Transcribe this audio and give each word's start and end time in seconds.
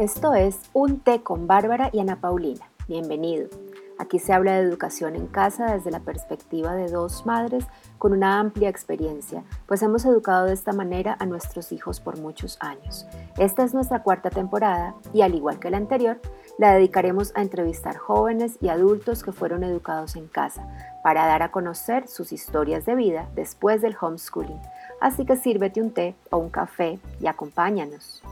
Esto 0.00 0.32
es 0.32 0.58
Un 0.72 1.00
té 1.00 1.22
con 1.22 1.46
Bárbara 1.46 1.90
y 1.92 2.00
Ana 2.00 2.16
Paulina. 2.22 2.70
Bienvenido. 2.88 3.50
Aquí 3.98 4.18
se 4.18 4.32
habla 4.32 4.54
de 4.54 4.62
educación 4.62 5.14
en 5.14 5.26
casa 5.26 5.74
desde 5.74 5.90
la 5.90 6.00
perspectiva 6.00 6.74
de 6.74 6.88
dos 6.88 7.26
madres 7.26 7.66
con 7.98 8.14
una 8.14 8.40
amplia 8.40 8.70
experiencia, 8.70 9.44
pues 9.66 9.82
hemos 9.82 10.06
educado 10.06 10.46
de 10.46 10.54
esta 10.54 10.72
manera 10.72 11.18
a 11.20 11.26
nuestros 11.26 11.70
hijos 11.70 12.00
por 12.00 12.18
muchos 12.18 12.56
años. 12.60 13.06
Esta 13.36 13.62
es 13.62 13.74
nuestra 13.74 14.02
cuarta 14.02 14.30
temporada 14.30 14.94
y 15.12 15.20
al 15.20 15.34
igual 15.34 15.58
que 15.58 15.68
la 15.68 15.76
anterior, 15.76 16.18
la 16.56 16.72
dedicaremos 16.72 17.32
a 17.34 17.42
entrevistar 17.42 17.98
jóvenes 17.98 18.56
y 18.62 18.70
adultos 18.70 19.22
que 19.22 19.32
fueron 19.32 19.64
educados 19.64 20.16
en 20.16 20.28
casa 20.28 20.66
para 21.04 21.26
dar 21.26 21.42
a 21.42 21.50
conocer 21.50 22.08
sus 22.08 22.32
historias 22.32 22.86
de 22.86 22.94
vida 22.94 23.28
después 23.34 23.82
del 23.82 23.98
homeschooling. 24.00 24.62
Así 25.02 25.26
que 25.26 25.36
sírvete 25.36 25.82
un 25.82 25.90
té 25.90 26.14
o 26.30 26.38
un 26.38 26.48
café 26.48 26.98
y 27.20 27.26
acompáñanos. 27.26 28.22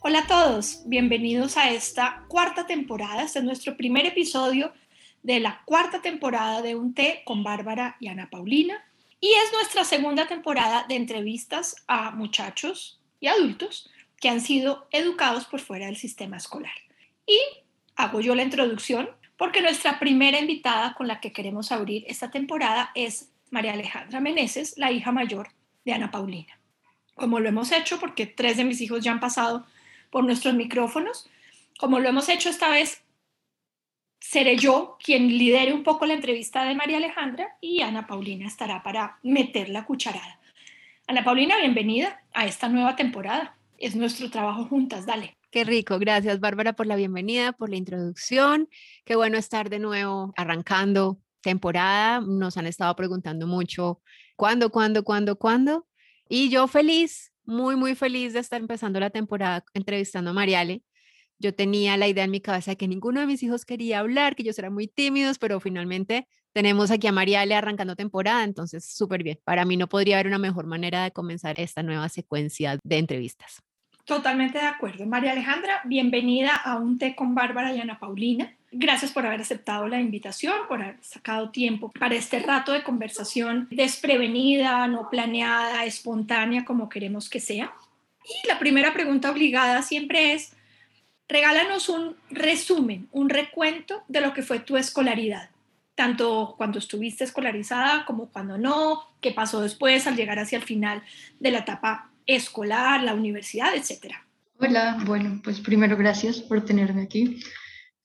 Hola 0.00 0.20
a 0.20 0.26
todos, 0.28 0.82
bienvenidos 0.86 1.56
a 1.56 1.70
esta 1.72 2.24
cuarta 2.28 2.68
temporada. 2.68 3.24
Este 3.24 3.40
es 3.40 3.44
nuestro 3.44 3.76
primer 3.76 4.06
episodio 4.06 4.72
de 5.24 5.40
la 5.40 5.62
cuarta 5.64 6.00
temporada 6.00 6.62
de 6.62 6.76
Un 6.76 6.94
té 6.94 7.22
con 7.24 7.42
Bárbara 7.42 7.96
y 7.98 8.06
Ana 8.06 8.30
Paulina. 8.30 8.80
Y 9.20 9.26
es 9.26 9.52
nuestra 9.52 9.82
segunda 9.82 10.28
temporada 10.28 10.86
de 10.88 10.94
entrevistas 10.94 11.74
a 11.88 12.12
muchachos 12.12 13.00
y 13.18 13.26
adultos 13.26 13.90
que 14.20 14.28
han 14.28 14.40
sido 14.40 14.86
educados 14.92 15.46
por 15.46 15.58
fuera 15.58 15.86
del 15.86 15.96
sistema 15.96 16.36
escolar. 16.36 16.78
Y 17.26 17.40
hago 17.96 18.20
yo 18.20 18.36
la 18.36 18.44
introducción 18.44 19.10
porque 19.36 19.62
nuestra 19.62 19.98
primera 19.98 20.38
invitada 20.38 20.94
con 20.94 21.08
la 21.08 21.18
que 21.18 21.32
queremos 21.32 21.72
abrir 21.72 22.04
esta 22.06 22.30
temporada 22.30 22.92
es 22.94 23.32
María 23.50 23.72
Alejandra 23.72 24.20
Meneses, 24.20 24.78
la 24.78 24.92
hija 24.92 25.10
mayor 25.10 25.48
de 25.84 25.92
Ana 25.92 26.12
Paulina. 26.12 26.60
Como 27.16 27.40
lo 27.40 27.48
hemos 27.48 27.72
hecho, 27.72 27.98
porque 27.98 28.26
tres 28.26 28.58
de 28.58 28.64
mis 28.64 28.80
hijos 28.80 29.02
ya 29.02 29.10
han 29.10 29.18
pasado 29.18 29.66
por 30.10 30.24
nuestros 30.24 30.54
micrófonos. 30.54 31.28
Como 31.78 31.98
lo 31.98 32.08
hemos 32.08 32.28
hecho 32.28 32.48
esta 32.48 32.70
vez, 32.70 33.02
seré 34.20 34.56
yo 34.56 34.96
quien 35.02 35.28
lidere 35.28 35.72
un 35.72 35.82
poco 35.82 36.06
la 36.06 36.14
entrevista 36.14 36.64
de 36.64 36.74
María 36.74 36.98
Alejandra 36.98 37.56
y 37.60 37.82
Ana 37.82 38.06
Paulina 38.06 38.46
estará 38.46 38.82
para 38.82 39.18
meter 39.22 39.68
la 39.68 39.84
cucharada. 39.84 40.40
Ana 41.06 41.24
Paulina, 41.24 41.56
bienvenida 41.58 42.22
a 42.34 42.46
esta 42.46 42.68
nueva 42.68 42.96
temporada. 42.96 43.56
Es 43.78 43.94
nuestro 43.94 44.30
trabajo 44.30 44.66
juntas, 44.66 45.06
dale. 45.06 45.36
Qué 45.50 45.64
rico, 45.64 45.98
gracias 45.98 46.40
Bárbara 46.40 46.74
por 46.74 46.86
la 46.86 46.96
bienvenida, 46.96 47.52
por 47.52 47.70
la 47.70 47.76
introducción. 47.76 48.68
Qué 49.04 49.16
bueno 49.16 49.38
estar 49.38 49.70
de 49.70 49.78
nuevo 49.78 50.34
arrancando 50.36 51.18
temporada. 51.40 52.20
Nos 52.20 52.58
han 52.58 52.66
estado 52.66 52.94
preguntando 52.96 53.46
mucho 53.46 54.02
cuándo, 54.36 54.70
cuándo, 54.70 55.04
cuándo, 55.04 55.38
cuándo. 55.38 55.86
Y 56.28 56.50
yo 56.50 56.68
feliz 56.68 57.32
muy, 57.48 57.76
muy 57.76 57.94
feliz 57.94 58.34
de 58.34 58.40
estar 58.40 58.60
empezando 58.60 59.00
la 59.00 59.10
temporada 59.10 59.64
entrevistando 59.74 60.30
a 60.30 60.34
Mariale. 60.34 60.82
Yo 61.38 61.54
tenía 61.54 61.96
la 61.96 62.08
idea 62.08 62.24
en 62.24 62.30
mi 62.30 62.40
cabeza 62.40 62.72
de 62.72 62.76
que 62.76 62.88
ninguno 62.88 63.20
de 63.20 63.26
mis 63.26 63.42
hijos 63.42 63.64
quería 63.64 64.00
hablar, 64.00 64.36
que 64.36 64.42
ellos 64.42 64.58
eran 64.58 64.74
muy 64.74 64.88
tímidos, 64.88 65.38
pero 65.38 65.60
finalmente 65.60 66.28
tenemos 66.52 66.90
aquí 66.90 67.06
a 67.06 67.12
Mariale 67.12 67.54
arrancando 67.54 67.96
temporada, 67.96 68.44
entonces 68.44 68.84
súper 68.84 69.22
bien. 69.22 69.40
Para 69.44 69.64
mí 69.64 69.76
no 69.78 69.88
podría 69.88 70.16
haber 70.16 70.26
una 70.26 70.38
mejor 70.38 70.66
manera 70.66 71.04
de 71.04 71.12
comenzar 71.12 71.58
esta 71.58 71.82
nueva 71.82 72.08
secuencia 72.10 72.78
de 72.84 72.98
entrevistas. 72.98 73.62
Totalmente 74.08 74.58
de 74.58 74.64
acuerdo. 74.64 75.04
María 75.04 75.32
Alejandra, 75.32 75.82
bienvenida 75.84 76.56
a 76.56 76.76
un 76.76 76.96
té 76.96 77.14
con 77.14 77.34
Bárbara 77.34 77.74
y 77.74 77.80
Ana 77.80 77.98
Paulina. 77.98 78.54
Gracias 78.72 79.12
por 79.12 79.26
haber 79.26 79.42
aceptado 79.42 79.86
la 79.86 80.00
invitación, 80.00 80.54
por 80.66 80.80
haber 80.80 80.96
sacado 81.02 81.50
tiempo 81.50 81.92
para 81.92 82.14
este 82.14 82.38
rato 82.38 82.72
de 82.72 82.82
conversación 82.82 83.68
desprevenida, 83.70 84.88
no 84.88 85.10
planeada, 85.10 85.84
espontánea, 85.84 86.64
como 86.64 86.88
queremos 86.88 87.28
que 87.28 87.38
sea. 87.38 87.74
Y 88.24 88.48
la 88.48 88.58
primera 88.58 88.94
pregunta 88.94 89.30
obligada 89.30 89.82
siempre 89.82 90.32
es, 90.32 90.54
regálanos 91.28 91.90
un 91.90 92.16
resumen, 92.30 93.10
un 93.12 93.28
recuento 93.28 94.04
de 94.08 94.22
lo 94.22 94.32
que 94.32 94.42
fue 94.42 94.58
tu 94.58 94.78
escolaridad, 94.78 95.50
tanto 95.94 96.54
cuando 96.56 96.78
estuviste 96.78 97.24
escolarizada 97.24 98.06
como 98.06 98.30
cuando 98.30 98.56
no, 98.56 99.02
qué 99.20 99.32
pasó 99.32 99.60
después 99.60 100.06
al 100.06 100.16
llegar 100.16 100.38
hacia 100.38 100.56
el 100.56 100.64
final 100.64 101.02
de 101.40 101.50
la 101.50 101.58
etapa 101.58 102.07
escolar, 102.28 103.02
la 103.02 103.14
universidad, 103.14 103.74
etcétera. 103.74 104.24
Hola, 104.60 105.02
bueno, 105.06 105.40
pues 105.42 105.60
primero 105.60 105.96
gracias 105.96 106.40
por 106.40 106.64
tenerme 106.64 107.02
aquí. 107.02 107.40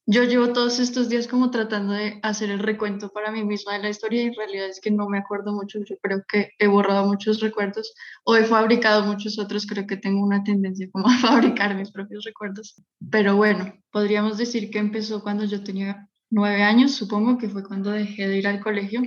Yo 0.06 0.24
llevo 0.24 0.52
todos 0.52 0.80
estos 0.80 1.08
días 1.08 1.28
como 1.28 1.50
tratando 1.50 1.94
de 1.94 2.20
hacer 2.24 2.50
el 2.50 2.60
recuento 2.60 3.10
para 3.10 3.32
mí 3.32 3.44
misma 3.44 3.74
de 3.74 3.84
la 3.84 3.90
historia 3.90 4.22
y 4.22 4.26
en 4.28 4.34
realidad 4.34 4.68
es 4.68 4.82
que 4.82 4.92
no 4.92 5.08
me 5.08 5.18
acuerdo 5.18 5.54
mucho. 5.54 5.80
Yo 5.84 5.98
creo 6.02 6.24
que 6.28 6.52
he 6.60 6.68
borrado 6.68 7.06
muchos 7.06 7.40
recuerdos 7.40 7.94
o 8.26 8.36
he 8.36 8.44
fabricado 8.44 9.06
muchos 9.06 9.40
otros. 9.40 9.66
Creo 9.66 9.88
que 9.88 9.96
tengo 9.96 10.22
una 10.22 10.44
tendencia 10.44 10.90
como 10.92 11.08
a 11.08 11.18
fabricar 11.20 11.76
mis 11.76 11.92
propios 11.92 12.26
recuerdos. 12.26 12.76
Pero 13.10 13.36
bueno, 13.38 13.74
podríamos 13.92 14.38
decir 14.38 14.70
que 14.72 14.80
empezó 14.80 15.24
cuando 15.24 15.46
yo 15.46 15.64
tenía 15.64 16.10
nueve 16.30 16.64
años, 16.64 16.96
supongo 16.96 17.38
que 17.38 17.48
fue 17.48 17.64
cuando 17.64 17.92
dejé 17.92 18.28
de 18.28 18.38
ir 18.38 18.48
al 18.48 18.60
colegio. 18.60 19.02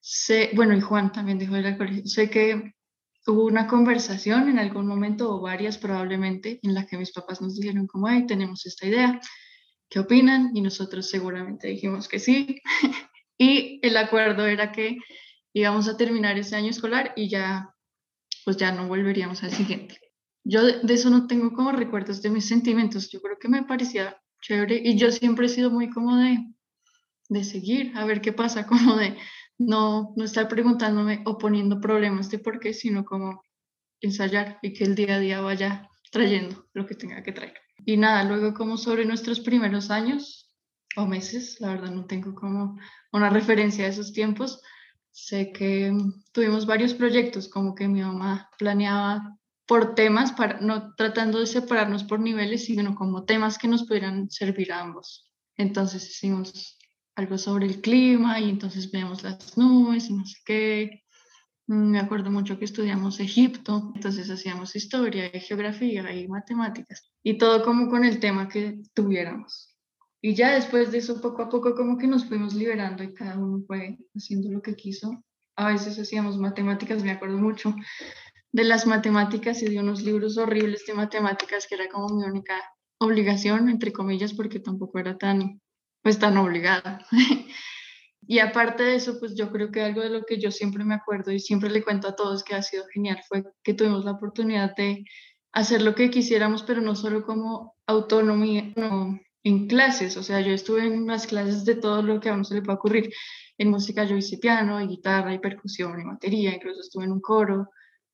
Sé, 0.00 0.50
bueno, 0.54 0.74
y 0.74 0.80
Juan 0.80 1.12
también 1.12 1.38
dejó 1.38 1.54
de 1.54 1.60
ir 1.60 1.66
al 1.66 1.78
colegio. 1.78 2.06
Sé 2.06 2.30
que 2.30 2.72
hubo 3.32 3.44
una 3.44 3.66
conversación 3.66 4.48
en 4.48 4.58
algún 4.58 4.86
momento 4.86 5.34
o 5.34 5.40
varias 5.40 5.78
probablemente 5.78 6.60
en 6.62 6.74
la 6.74 6.86
que 6.86 6.96
mis 6.96 7.12
papás 7.12 7.40
nos 7.40 7.56
dijeron 7.56 7.86
como, 7.86 8.06
ay, 8.06 8.26
tenemos 8.26 8.66
esta 8.66 8.86
idea 8.86 9.20
¿qué 9.88 9.98
opinan? 9.98 10.50
Y 10.54 10.60
nosotros 10.60 11.08
seguramente 11.08 11.68
dijimos 11.68 12.08
que 12.08 12.18
sí. 12.18 12.60
y 13.38 13.80
el 13.82 13.96
acuerdo 13.96 14.46
era 14.46 14.72
que 14.72 14.98
íbamos 15.52 15.88
a 15.88 15.96
terminar 15.96 16.38
ese 16.38 16.56
año 16.56 16.70
escolar 16.70 17.12
y 17.16 17.28
ya, 17.28 17.74
pues 18.44 18.56
ya 18.56 18.72
no 18.72 18.86
volveríamos 18.86 19.42
al 19.42 19.52
siguiente. 19.52 19.98
Yo 20.44 20.62
de, 20.62 20.94
eso 20.94 21.10
no 21.10 21.26
tengo 21.26 21.52
como 21.52 21.72
recuerdos 21.72 22.22
de 22.22 22.30
mis 22.30 22.46
sentimientos. 22.46 23.10
Yo 23.10 23.20
creo 23.20 23.38
que 23.38 23.48
me 23.48 23.64
parecía 23.64 24.20
chévere 24.42 24.80
y 24.82 24.96
yo 24.96 25.10
siempre 25.10 25.46
he 25.46 25.48
sido 25.50 25.70
muy 25.70 25.90
como 25.90 26.16
de, 26.16 26.38
de 27.28 27.44
seguir, 27.44 27.92
a 27.96 28.04
ver 28.04 28.20
qué 28.20 28.32
pasa, 28.32 28.66
como 28.66 28.96
de 28.96 29.16
no, 29.58 30.14
no 30.16 30.24
estar 30.24 30.48
preguntándome 30.48 31.22
o 31.26 31.36
poniendo 31.36 31.80
problemas 31.80 32.30
de 32.30 32.38
por 32.38 32.60
qué, 32.60 32.72
sino 32.72 33.04
como 33.04 33.42
ensayar 34.00 34.58
y 34.62 34.72
que 34.72 34.84
el 34.84 34.94
día 34.94 35.16
a 35.16 35.18
día 35.18 35.40
vaya 35.40 35.88
trayendo 36.10 36.66
lo 36.72 36.86
que 36.86 36.94
tenga 36.94 37.22
que 37.22 37.32
traer. 37.32 37.58
Y 37.84 37.96
nada, 37.96 38.24
luego 38.24 38.54
como 38.54 38.76
sobre 38.76 39.04
nuestros 39.04 39.40
primeros 39.40 39.90
años 39.90 40.54
o 40.96 41.06
meses, 41.06 41.60
la 41.60 41.68
verdad 41.68 41.90
no 41.90 42.06
tengo 42.06 42.34
como 42.34 42.78
una 43.12 43.30
referencia 43.30 43.84
a 43.84 43.88
esos 43.88 44.12
tiempos, 44.12 44.60
sé 45.12 45.52
que 45.52 45.92
tuvimos 46.32 46.66
varios 46.66 46.94
proyectos, 46.94 47.48
como 47.48 47.74
que 47.74 47.88
mi 47.88 48.00
mamá 48.00 48.48
planeaba 48.58 49.36
por 49.66 49.94
temas, 49.94 50.32
para, 50.32 50.60
no 50.60 50.94
tratando 50.94 51.40
de 51.40 51.46
separarnos 51.46 52.04
por 52.04 52.20
niveles, 52.20 52.64
sino 52.64 52.94
como 52.94 53.24
temas 53.24 53.58
que 53.58 53.68
nos 53.68 53.84
pudieran 53.84 54.30
servir 54.30 54.72
a 54.72 54.80
ambos. 54.80 55.30
Entonces 55.56 56.08
hicimos 56.08 56.77
algo 57.18 57.36
sobre 57.36 57.66
el 57.66 57.80
clima 57.80 58.38
y 58.40 58.48
entonces 58.48 58.90
vemos 58.90 59.22
las 59.22 59.58
nubes 59.58 60.08
y 60.08 60.14
no 60.14 60.24
sé 60.24 60.38
qué. 60.44 61.04
Mm, 61.66 61.90
me 61.90 61.98
acuerdo 61.98 62.30
mucho 62.30 62.58
que 62.58 62.64
estudiamos 62.64 63.20
Egipto, 63.20 63.92
entonces 63.94 64.30
hacíamos 64.30 64.76
historia 64.76 65.30
y 65.34 65.40
geografía 65.40 66.12
y 66.14 66.28
matemáticas 66.28 67.10
y 67.22 67.36
todo 67.36 67.64
como 67.64 67.88
con 67.88 68.04
el 68.04 68.20
tema 68.20 68.48
que 68.48 68.80
tuviéramos. 68.94 69.76
Y 70.22 70.34
ya 70.34 70.54
después 70.54 70.90
de 70.90 70.98
eso, 70.98 71.20
poco 71.20 71.42
a 71.42 71.48
poco 71.48 71.74
como 71.74 71.98
que 71.98 72.06
nos 72.06 72.24
fuimos 72.24 72.54
liberando 72.54 73.02
y 73.02 73.14
cada 73.14 73.38
uno 73.38 73.62
fue 73.66 73.98
haciendo 74.16 74.50
lo 74.50 74.62
que 74.62 74.74
quiso. 74.74 75.24
A 75.56 75.68
veces 75.68 75.98
hacíamos 75.98 76.38
matemáticas, 76.38 77.02
me 77.02 77.10
acuerdo 77.10 77.38
mucho 77.38 77.74
de 78.52 78.64
las 78.64 78.86
matemáticas 78.86 79.62
y 79.62 79.68
de 79.68 79.78
unos 79.78 80.02
libros 80.02 80.38
horribles 80.38 80.86
de 80.86 80.94
matemáticas 80.94 81.66
que 81.68 81.74
era 81.74 81.88
como 81.88 82.08
mi 82.16 82.24
única 82.24 82.54
obligación, 82.98 83.68
entre 83.68 83.92
comillas, 83.92 84.34
porque 84.34 84.60
tampoco 84.60 84.98
era 84.98 85.18
tan, 85.18 85.60
pues 86.08 86.18
tan 86.18 86.38
obligada. 86.38 87.04
Y 88.30 88.40
aparte 88.40 88.82
de 88.82 88.96
eso, 88.96 89.18
pues 89.18 89.34
yo 89.34 89.50
creo 89.50 89.70
que 89.70 89.80
algo 89.80 90.02
de 90.02 90.10
lo 90.10 90.22
que 90.26 90.38
yo 90.38 90.50
siempre 90.50 90.84
me 90.84 90.94
acuerdo 90.94 91.32
y 91.32 91.40
siempre 91.40 91.70
le 91.70 91.82
cuento 91.82 92.08
a 92.08 92.14
todos 92.14 92.44
que 92.44 92.54
ha 92.54 92.60
sido 92.60 92.84
genial 92.92 93.18
fue 93.26 93.42
que 93.62 93.72
tuvimos 93.72 94.04
la 94.04 94.10
oportunidad 94.12 94.76
de 94.76 95.06
hacer 95.52 95.80
lo 95.80 95.94
que 95.94 96.10
quisiéramos, 96.10 96.62
pero 96.62 96.82
no 96.82 96.94
solo 96.94 97.24
como 97.24 97.74
autonomía, 97.86 98.70
no 98.76 99.18
en 99.44 99.66
clases. 99.66 100.18
O 100.18 100.22
sea, 100.22 100.42
yo 100.42 100.52
estuve 100.52 100.84
en 100.84 101.02
unas 101.02 101.26
clases 101.26 101.64
de 101.64 101.76
todo 101.76 102.02
lo 102.02 102.20
que 102.20 102.28
a 102.28 102.34
uno 102.34 102.44
se 102.44 102.56
le 102.56 102.62
puede 102.62 102.76
ocurrir. 102.76 103.14
En 103.56 103.70
música 103.70 104.04
yo 104.04 104.16
hice 104.16 104.36
piano, 104.36 104.78
y 104.78 104.88
guitarra, 104.88 105.32
y 105.32 105.38
percusión, 105.38 105.98
y 105.98 106.04
batería, 106.04 106.54
incluso 106.54 106.80
estuve 106.80 107.04
en 107.04 107.12
un 107.12 107.20
coro, 107.22 107.70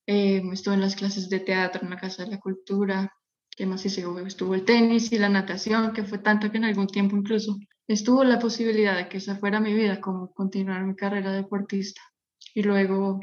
eh, 0.07 0.43
estuve 0.53 0.75
en 0.75 0.83
las 0.83 0.95
clases 0.95 1.29
de 1.29 1.41
teatro 1.41 1.83
en 1.83 1.91
la 1.91 1.97
Casa 1.97 2.25
de 2.25 2.31
la 2.31 2.39
Cultura, 2.39 3.13
¿qué 3.57 3.67
más 3.67 3.85
hice? 3.85 4.05
Estuvo 4.27 4.55
el 4.55 4.65
tenis 4.65 5.13
y 5.13 5.19
la 5.19 5.29
natación, 5.29 5.93
que 5.93 6.05
fue 6.05 6.19
tanto 6.19 6.51
que 6.51 6.59
en 6.59 6.65
algún 6.65 6.87
tiempo 6.87 7.17
incluso 7.17 7.57
estuvo 7.87 8.25
la 8.25 8.39
posibilidad 8.39 8.97
de 8.97 9.09
que 9.09 9.19
esa 9.19 9.37
fuera 9.37 9.61
mi 9.61 9.75
vida, 9.75 10.01
como 10.01 10.33
continuar 10.33 10.85
mi 10.85 10.97
carrera 10.97 11.33
deportista. 11.33 12.01
Y 12.55 12.63
luego, 12.63 13.21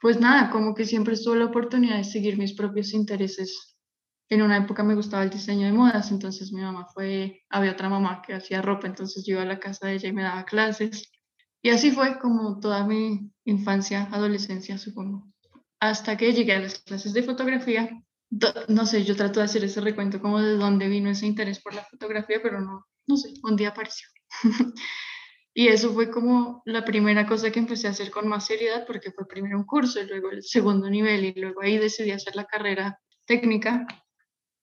pues 0.00 0.20
nada, 0.20 0.50
como 0.50 0.74
que 0.74 0.84
siempre 0.84 1.14
estuve 1.14 1.38
la 1.38 1.46
oportunidad 1.46 1.96
de 1.96 2.04
seguir 2.04 2.36
mis 2.38 2.54
propios 2.54 2.92
intereses. 2.94 3.76
En 4.28 4.42
una 4.42 4.58
época 4.58 4.84
me 4.84 4.94
gustaba 4.94 5.24
el 5.24 5.30
diseño 5.30 5.66
de 5.66 5.72
modas, 5.72 6.10
entonces 6.10 6.52
mi 6.52 6.62
mamá 6.62 6.86
fue, 6.94 7.42
había 7.48 7.72
otra 7.72 7.88
mamá 7.88 8.22
que 8.24 8.34
hacía 8.34 8.62
ropa, 8.62 8.86
entonces 8.86 9.24
yo 9.26 9.34
iba 9.34 9.42
a 9.42 9.46
la 9.46 9.58
casa 9.58 9.88
de 9.88 9.94
ella 9.94 10.08
y 10.08 10.12
me 10.12 10.22
daba 10.22 10.44
clases. 10.44 11.10
Y 11.62 11.70
así 11.70 11.90
fue 11.90 12.18
como 12.18 12.58
toda 12.60 12.86
mi 12.86 13.32
infancia, 13.44 14.08
adolescencia, 14.12 14.78
supongo. 14.78 15.26
Hasta 15.80 16.16
que 16.16 16.32
llegué 16.32 16.54
a 16.54 16.60
las 16.60 16.78
clases 16.78 17.12
de 17.12 17.22
fotografía 17.22 17.90
no 18.68 18.86
sé, 18.86 19.04
yo 19.04 19.16
trato 19.16 19.40
de 19.40 19.46
hacer 19.46 19.64
ese 19.64 19.80
recuento 19.80 20.20
como 20.20 20.40
de 20.40 20.56
dónde 20.56 20.88
vino 20.88 21.10
ese 21.10 21.26
interés 21.26 21.60
por 21.60 21.74
la 21.74 21.84
fotografía, 21.84 22.40
pero 22.42 22.60
no, 22.60 22.86
no 23.06 23.16
sé, 23.16 23.30
un 23.42 23.56
día 23.56 23.70
apareció. 23.70 24.08
y 25.54 25.68
eso 25.68 25.92
fue 25.92 26.10
como 26.10 26.62
la 26.64 26.84
primera 26.84 27.26
cosa 27.26 27.50
que 27.50 27.58
empecé 27.58 27.88
a 27.88 27.90
hacer 27.90 28.10
con 28.10 28.28
más 28.28 28.46
seriedad, 28.46 28.86
porque 28.86 29.10
fue 29.10 29.26
primero 29.26 29.58
un 29.58 29.64
curso 29.64 30.00
y 30.00 30.06
luego 30.06 30.30
el 30.30 30.42
segundo 30.44 30.88
nivel 30.88 31.24
y 31.24 31.34
luego 31.34 31.62
ahí 31.62 31.78
decidí 31.78 32.12
hacer 32.12 32.36
la 32.36 32.44
carrera 32.44 33.00
técnica 33.26 33.86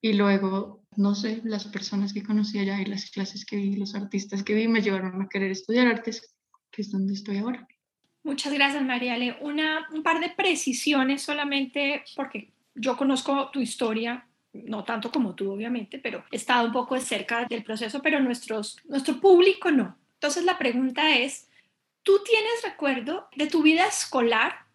y 0.02 0.14
luego, 0.14 0.86
no 0.96 1.16
sé, 1.16 1.42
las 1.44 1.66
personas 1.66 2.14
que 2.14 2.24
conocí 2.24 2.60
allá 2.60 2.80
y 2.80 2.86
las 2.86 3.10
clases 3.12 3.46
que 3.46 3.58
vi, 3.58 3.76
los 3.76 3.96
artistas 3.96 4.44
que 4.44 4.54
vi 4.54 4.68
me 4.68 4.82
llevaron 4.82 5.22
a 5.22 5.28
querer 5.28 5.52
estudiar 5.52 5.88
artes, 5.88 6.36
que 6.72 6.84
es 6.84 6.92
donde 6.92 7.14
estoy 7.14 7.40
ahora. 7.40 7.68
Muchas 8.24 8.54
gracias, 8.54 8.84
Mariale. 8.84 9.38
Una, 9.42 9.88
un 9.92 10.04
par 10.04 10.20
de 10.20 10.30
precisiones 10.30 11.22
solamente 11.22 12.04
porque 12.16 12.54
yo 12.78 12.96
conozco 12.96 13.50
tu 13.50 13.60
historia, 13.60 14.26
no 14.54 14.84
tanto 14.84 15.12
como 15.12 15.36
tú, 15.36 15.52
obviamente, 15.52 16.00
pero 16.00 16.24
he 16.32 16.38
estado 16.38 16.66
un 16.66 16.72
poco 16.72 16.96
de 16.96 17.02
cerca 17.02 17.46
del 17.46 17.64
proceso, 17.64 18.02
pero 18.02 18.20
nuestros, 18.20 18.78
nuestro 18.86 19.20
público 19.20 19.72
no. 19.72 19.98
Entonces 20.14 20.46
la 20.46 20.58
pregunta 20.58 21.16
es, 21.16 21.50
¿tú 22.04 22.20
tienes 22.24 22.64
recuerdo 22.64 23.28
de 23.36 23.48
tu 23.48 23.62
vida 23.62 23.86
escolar 23.86 24.66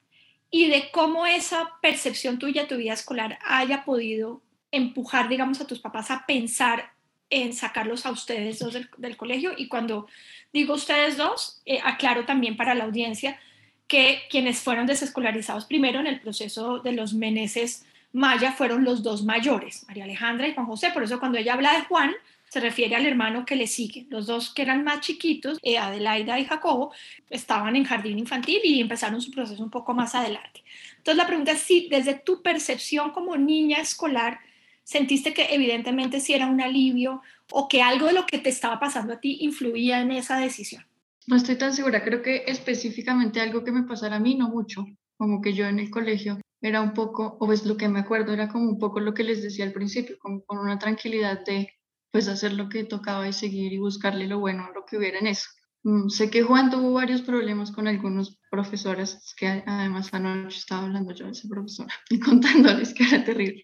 y 0.51 0.69
de 0.69 0.91
cómo 0.93 1.27
esa 1.27 1.71
percepción 1.81 2.39
tuya, 2.39 2.69
tu 2.69 2.77
vida 2.77 2.93
escolar, 2.93 3.39
haya 3.45 3.85
podido 3.85 4.43
empujar, 4.71 5.29
digamos, 5.29 5.61
a 5.61 5.67
tus 5.67 5.81
papás 5.81 6.11
a 6.11 6.27
pensar 6.27 6.93
en 7.31 7.55
sacarlos 7.55 8.05
a 8.05 8.11
ustedes 8.11 8.59
dos 8.59 8.77
del, 8.99 9.17
colegio? 9.17 9.53
Y 9.57 9.69
cuando 9.69 10.07
digo 10.53 10.75
ustedes 10.75 11.17
dos, 11.17 11.63
eh, 11.65 11.81
aclaro 11.83 12.25
también 12.25 12.57
para 12.57 12.75
la 12.75 12.85
audiencia 12.85 13.41
que 13.89 14.23
quienes 14.31 14.61
fueron 14.61 14.87
desescolarizados 14.87 15.67
primero 15.67 16.01
en 16.01 16.07
el 16.07 16.21
proceso 16.21 16.79
de 16.79 16.93
los 16.93 17.15
meneses 17.15 17.85
Maya 18.13 18.53
fueron 18.53 18.85
los 18.85 19.03
dos 19.03 19.25
mayores, 19.25 19.85
María 19.89 20.05
Alejandra 20.05 20.47
y 20.47 20.55
Juan 20.55 20.67
José. 20.67 20.91
Por 20.93 21.03
eso 21.03 21.19
cuando 21.19 21.39
ella 21.39 21.55
habla 21.55 21.73
de 21.73 21.85
Juan, 21.85 22.13
se 22.53 22.61
refiere 22.61 22.95
al 22.95 23.07
hermano 23.07 23.47
que 23.47 23.57
le 23.57 23.67
sigue. 23.67 24.07
Los 24.11 24.27
dos 24.27 24.53
que 24.53 24.61
eran 24.61 24.85
más 24.85 25.01
chiquitos, 25.01 25.59
eh, 25.63 25.79
Adelaida 25.79 26.39
y 26.39 26.45
Jacobo, 26.45 26.93
estaban 27.31 27.77
en 27.77 27.85
jardín 27.85 28.19
infantil 28.19 28.61
y 28.63 28.79
empezaron 28.79 29.23
su 29.23 29.31
proceso 29.31 29.63
un 29.63 29.71
poco 29.71 29.95
más 29.95 30.15
adelante. 30.15 30.63
Entonces 30.99 31.17
la 31.17 31.27
pregunta 31.27 31.53
es 31.53 31.61
si 31.61 31.89
desde 31.89 32.13
tu 32.13 32.43
percepción 32.43 33.13
como 33.13 33.39
niña 33.39 33.79
escolar, 33.79 34.41
sentiste 34.85 35.33
que 35.33 35.47
evidentemente 35.55 36.21
sí 36.21 36.35
era 36.35 36.47
un 36.47 36.61
alivio 36.61 37.23
o 37.51 37.69
que 37.69 37.81
algo 37.81 38.09
de 38.09 38.13
lo 38.13 38.27
que 38.27 38.37
te 38.37 38.51
estaba 38.51 38.79
pasando 38.79 39.15
a 39.15 39.21
ti 39.21 39.39
influía 39.41 40.03
en 40.03 40.11
esa 40.11 40.37
decisión. 40.37 40.85
No 41.27 41.37
estoy 41.37 41.57
tan 41.57 41.73
segura, 41.73 42.05
creo 42.05 42.21
que 42.21 42.45
específicamente 42.47 43.41
algo 43.41 43.65
que 43.65 43.73
me 43.73 43.85
pasara 43.85 44.17
a 44.17 44.21
mí, 44.21 44.35
no 44.35 44.51
mucho, 44.51 44.87
como 45.17 45.41
que 45.41 45.55
yo 45.55 45.67
en 45.67 45.79
el 45.79 45.89
colegio 45.89 46.39
era 46.63 46.81
un 46.81 46.95
poco, 46.95 47.37
o 47.41 47.53
es 47.53 47.67
lo 47.67 47.77
que 47.77 47.89
me 47.89 48.01
acuerdo, 48.01 48.33
era 48.33 48.49
como 48.49 48.69
un 48.69 48.79
poco 48.79 49.01
lo 49.01 49.15
que 49.15 49.25
les 49.25 49.43
decía 49.43 49.65
al 49.65 49.73
principio, 49.73 50.17
como 50.21 50.45
con 50.45 50.59
una 50.59 50.79
tranquilidad 50.79 51.45
de 51.45 51.73
pues 52.11 52.29
hacer 52.29 52.53
lo 52.53 52.69
que 52.69 52.85
tocaba 52.85 53.27
y 53.27 53.33
seguir 53.33 53.73
y 53.73 53.79
buscarle 53.79 54.27
lo 54.27 54.39
bueno, 54.39 54.71
lo 54.75 54.85
que 54.85 54.97
hubiera 54.97 55.19
en 55.19 55.27
eso. 55.27 55.49
Mm, 55.83 56.09
sé 56.09 56.31
que 56.31 56.43
Juan 56.43 56.71
tuvo 56.71 56.93
varios 56.93 57.23
problemas 57.23 57.73
con 57.73 57.89
algunos 57.89 58.39
profesores, 58.51 59.35
que 59.37 59.65
además 59.67 60.15
anoche 60.15 60.59
estaba 60.59 60.85
hablando 60.85 61.13
yo 61.13 61.27
de 61.27 61.33
ese 61.33 61.49
profesor 61.49 61.89
y 62.11 62.21
contándoles 62.21 62.95
que 62.95 63.05
era 63.05 63.25
terrible. 63.25 63.63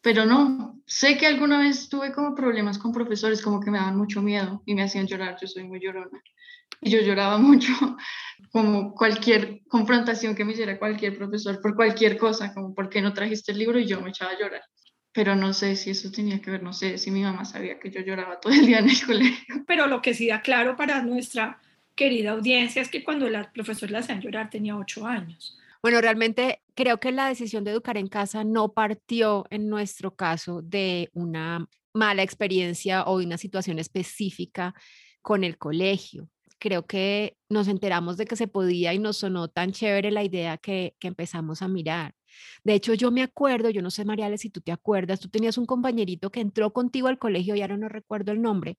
Pero 0.00 0.24
no, 0.24 0.80
sé 0.86 1.18
que 1.18 1.26
alguna 1.26 1.58
vez 1.58 1.88
tuve 1.88 2.12
como 2.12 2.34
problemas 2.34 2.78
con 2.78 2.92
profesores, 2.92 3.42
como 3.42 3.60
que 3.60 3.70
me 3.70 3.78
daban 3.78 3.98
mucho 3.98 4.22
miedo 4.22 4.62
y 4.64 4.74
me 4.74 4.82
hacían 4.82 5.06
llorar, 5.06 5.36
yo 5.40 5.46
soy 5.46 5.64
muy 5.64 5.80
llorona. 5.80 6.22
Y 6.80 6.90
yo 6.90 7.00
lloraba 7.00 7.38
mucho, 7.38 7.72
como 8.52 8.94
cualquier 8.94 9.60
confrontación 9.68 10.34
que 10.34 10.44
me 10.44 10.52
hiciera 10.52 10.78
cualquier 10.78 11.16
profesor 11.16 11.60
por 11.60 11.74
cualquier 11.74 12.16
cosa, 12.18 12.52
como 12.54 12.74
por 12.74 12.88
qué 12.88 13.00
no 13.00 13.12
trajiste 13.12 13.52
el 13.52 13.58
libro 13.58 13.78
y 13.78 13.86
yo 13.86 14.00
me 14.00 14.10
echaba 14.10 14.32
a 14.32 14.38
llorar. 14.38 14.62
Pero 15.12 15.34
no 15.34 15.52
sé 15.52 15.74
si 15.74 15.90
eso 15.90 16.10
tenía 16.10 16.40
que 16.40 16.50
ver, 16.50 16.62
no 16.62 16.72
sé 16.72 16.98
si 16.98 17.10
mi 17.10 17.22
mamá 17.22 17.44
sabía 17.44 17.80
que 17.80 17.90
yo 17.90 18.00
lloraba 18.00 18.40
todo 18.40 18.52
el 18.52 18.66
día 18.66 18.78
en 18.78 18.90
el 18.90 19.00
colegio. 19.06 19.64
Pero 19.66 19.86
lo 19.86 20.02
que 20.02 20.14
sí 20.14 20.28
da 20.28 20.42
claro 20.42 20.76
para 20.76 21.02
nuestra 21.02 21.58
querida 21.94 22.30
audiencia 22.30 22.80
es 22.80 22.88
que 22.88 23.02
cuando 23.02 23.28
la 23.28 23.50
profesora 23.52 23.92
la 23.92 23.98
hacían 23.98 24.20
llorar 24.20 24.50
tenía 24.50 24.76
ocho 24.76 25.06
años. 25.06 25.58
Bueno, 25.82 26.00
realmente 26.00 26.62
creo 26.74 26.98
que 26.98 27.12
la 27.12 27.28
decisión 27.28 27.64
de 27.64 27.70
educar 27.72 27.96
en 27.96 28.08
casa 28.08 28.44
no 28.44 28.72
partió 28.72 29.46
en 29.50 29.68
nuestro 29.68 30.14
caso 30.14 30.60
de 30.62 31.10
una 31.12 31.66
mala 31.92 32.22
experiencia 32.22 33.04
o 33.04 33.18
de 33.18 33.26
una 33.26 33.38
situación 33.38 33.78
específica 33.78 34.74
con 35.22 35.44
el 35.44 35.58
colegio 35.58 36.28
creo 36.58 36.86
que 36.86 37.36
nos 37.48 37.68
enteramos 37.68 38.16
de 38.16 38.26
que 38.26 38.36
se 38.36 38.48
podía 38.48 38.92
y 38.94 38.98
nos 38.98 39.18
sonó 39.18 39.48
tan 39.48 39.72
chévere 39.72 40.10
la 40.10 40.24
idea 40.24 40.58
que, 40.58 40.96
empezamos 41.00 41.62
a 41.62 41.68
mirar. 41.68 42.14
De 42.64 42.74
hecho, 42.74 42.94
yo 42.94 43.10
me 43.10 43.22
acuerdo, 43.22 43.70
yo 43.70 43.82
no 43.82 43.90
sé, 43.90 44.04
Mariales, 44.04 44.42
si 44.42 44.50
tú 44.50 44.60
te 44.60 44.72
acuerdas, 44.72 45.20
tú 45.20 45.28
tenías 45.28 45.58
un 45.58 45.66
compañerito 45.66 46.30
que 46.30 46.40
entró 46.40 46.72
contigo 46.72 47.08
al 47.08 47.18
colegio 47.18 47.54
y 47.54 47.62
ahora 47.62 47.76
no 47.76 47.88
recuerdo 47.88 48.32
el 48.32 48.42
nombre, 48.42 48.78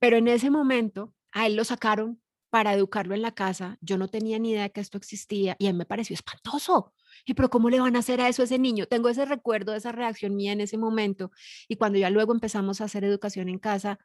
pero 0.00 0.16
en 0.16 0.28
ese 0.28 0.50
momento 0.50 1.14
a 1.32 1.46
él 1.46 1.56
lo 1.56 1.64
sacaron 1.64 2.22
para 2.50 2.74
educarlo 2.74 3.14
en 3.14 3.22
la 3.22 3.32
casa. 3.32 3.78
Yo 3.80 3.98
no 3.98 4.08
tenía 4.08 4.38
ni 4.38 4.52
idea 4.52 4.64
de 4.64 4.72
que 4.72 4.80
esto 4.80 4.98
existía 4.98 5.56
y 5.58 5.66
a 5.68 5.72
mí 5.72 5.78
me 5.78 5.86
pareció 5.86 6.14
espantoso. 6.14 6.94
¿Y 7.24 7.34
pero 7.34 7.50
cómo 7.50 7.70
le 7.70 7.80
van 7.80 7.96
a 7.96 8.00
hacer 8.00 8.20
a 8.20 8.28
eso 8.28 8.42
ese 8.42 8.58
niño? 8.58 8.86
Tengo 8.86 9.08
ese 9.08 9.24
recuerdo 9.24 9.74
esa 9.74 9.92
reacción 9.92 10.34
mía 10.36 10.52
en 10.52 10.60
ese 10.60 10.78
momento 10.78 11.30
y 11.68 11.76
cuando 11.76 11.98
ya 11.98 12.10
luego 12.10 12.32
empezamos 12.32 12.80
a 12.80 12.84
hacer 12.84 13.04
educación 13.04 13.48
en 13.48 13.58
casa, 13.58 13.98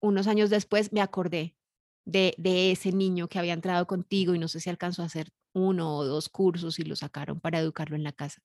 unos 0.00 0.26
años 0.26 0.50
después 0.50 0.92
me 0.92 1.00
acordé 1.00 1.57
de, 2.08 2.70
ese 2.70 2.92
niño 2.92 3.28
que 3.28 3.38
había 3.38 3.52
entrado 3.52 3.86
contigo 3.86 4.34
y 4.34 4.38
no 4.38 4.48
sé 4.48 4.60
si 4.60 4.70
alcanzó 4.70 5.02
a 5.02 5.06
hacer 5.06 5.28
uno 5.52 5.96
o 5.96 6.04
dos 6.04 6.28
cursos 6.28 6.78
y 6.78 6.84
lo 6.84 6.96
sacaron 6.96 7.40
para 7.40 7.58
educarlo 7.58 7.96
en 7.96 8.02
la 8.02 8.12
casa. 8.12 8.42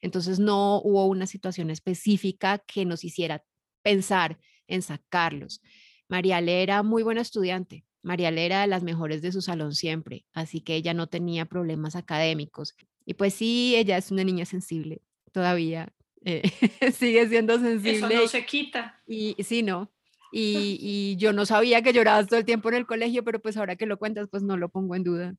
Entonces 0.00 0.38
no 0.38 0.80
hubo 0.82 1.06
una 1.06 1.26
situación 1.26 1.70
específica 1.70 2.58
que 2.58 2.84
nos 2.84 3.04
hiciera 3.04 3.42
pensar 3.82 4.38
en 4.66 4.82
sacarlos. 4.82 5.62
Mariale 6.08 6.62
era 6.62 6.82
muy 6.82 7.02
buena 7.02 7.22
estudiante. 7.22 7.84
Mariale 8.02 8.44
era 8.44 8.60
de 8.60 8.66
las 8.66 8.82
mejores 8.82 9.22
de 9.22 9.32
su 9.32 9.40
salón 9.40 9.74
siempre, 9.74 10.26
así 10.32 10.60
que 10.60 10.76
ella 10.76 10.94
no 10.94 11.08
tenía 11.08 11.46
problemas 11.46 11.96
académicos. 11.96 12.74
Y 13.04 13.14
pues 13.14 13.34
sí, 13.34 13.74
ella 13.76 13.96
es 13.96 14.10
una 14.10 14.24
niña 14.24 14.44
sensible 14.44 15.00
todavía. 15.32 15.92
Eh, 16.24 16.42
sigue 16.92 17.28
siendo 17.28 17.58
sensible. 17.58 17.96
Eso 17.96 18.08
no 18.08 18.28
se 18.28 18.44
quita. 18.44 19.00
Y 19.06 19.36
sí, 19.42 19.62
no, 19.62 19.90
y, 20.32 21.16
yo 21.18 21.32
no 21.32 21.46
sabía 21.46 21.82
que 21.82 21.92
llorabas 21.92 22.26
todo 22.26 22.38
el 22.38 22.44
tiempo 22.44 22.68
en 22.68 22.76
el 22.76 22.86
colegio, 22.86 23.24
pero 23.24 23.40
pues 23.40 23.56
ahora 23.56 23.76
que 23.76 23.86
lo 23.86 23.98
cuentas, 23.98 24.28
pues 24.30 24.42
no 24.42 24.56
lo 24.56 24.68
pongo 24.68 24.94
en 24.94 25.04
duda. 25.04 25.34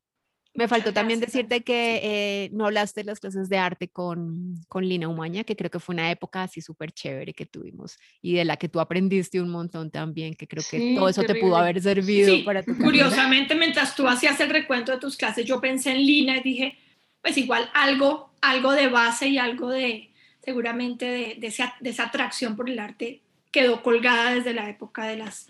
Me 0.57 0.67
faltó 0.67 0.91
también 0.91 1.19
decirte 1.19 1.61
que 1.61 1.99
eh, 2.01 2.49
no 2.51 2.65
hablaste 2.65 3.01
de 3.01 3.05
las 3.05 3.19
clases 3.19 3.47
de 3.47 3.59
arte 3.59 3.89
con, 3.89 4.55
con 4.67 4.89
Lina 4.89 5.07
Umaña, 5.07 5.43
que 5.43 5.55
creo 5.55 5.69
que 5.69 5.79
fue 5.79 5.93
una 5.93 6.09
época 6.09 6.41
así 6.41 6.61
súper 6.61 6.91
chévere 6.91 7.31
que 7.31 7.45
tuvimos 7.45 7.99
y 8.23 8.33
de 8.33 8.43
la 8.43 8.57
que 8.57 8.67
tú 8.67 8.79
aprendiste 8.79 9.39
un 9.39 9.51
montón 9.51 9.91
también, 9.91 10.33
que 10.33 10.47
creo 10.47 10.63
que 10.67 10.95
todo 10.95 11.09
eso 11.09 11.21
te 11.21 11.35
pudo 11.35 11.57
haber 11.57 11.79
servido 11.79 12.43
para 12.43 12.63
tu 12.63 12.75
Curiosamente, 12.75 13.53
mientras 13.53 13.95
tú 13.95 14.07
hacías 14.07 14.39
el 14.39 14.49
recuento 14.49 14.91
de 14.91 14.97
tus 14.97 15.15
clases, 15.15 15.45
yo 15.45 15.61
pensé 15.61 15.91
en 15.91 15.97
Lina 15.97 16.37
y 16.37 16.41
dije, 16.41 16.77
pues 17.21 17.37
igual 17.37 17.69
algo, 17.75 18.31
algo 18.41 18.71
de 18.71 18.87
base 18.87 19.27
y 19.27 19.37
algo 19.37 19.69
de, 19.69 20.09
seguramente, 20.43 21.05
de, 21.05 21.35
de, 21.35 21.47
esa, 21.47 21.75
de 21.81 21.91
esa 21.91 22.05
atracción 22.05 22.55
por 22.55 22.67
el 22.67 22.79
arte 22.79 23.21
quedó 23.51 23.83
colgada 23.83 24.33
desde 24.33 24.53
la 24.53 24.69
época 24.69 25.05
de 25.05 25.17
las, 25.17 25.47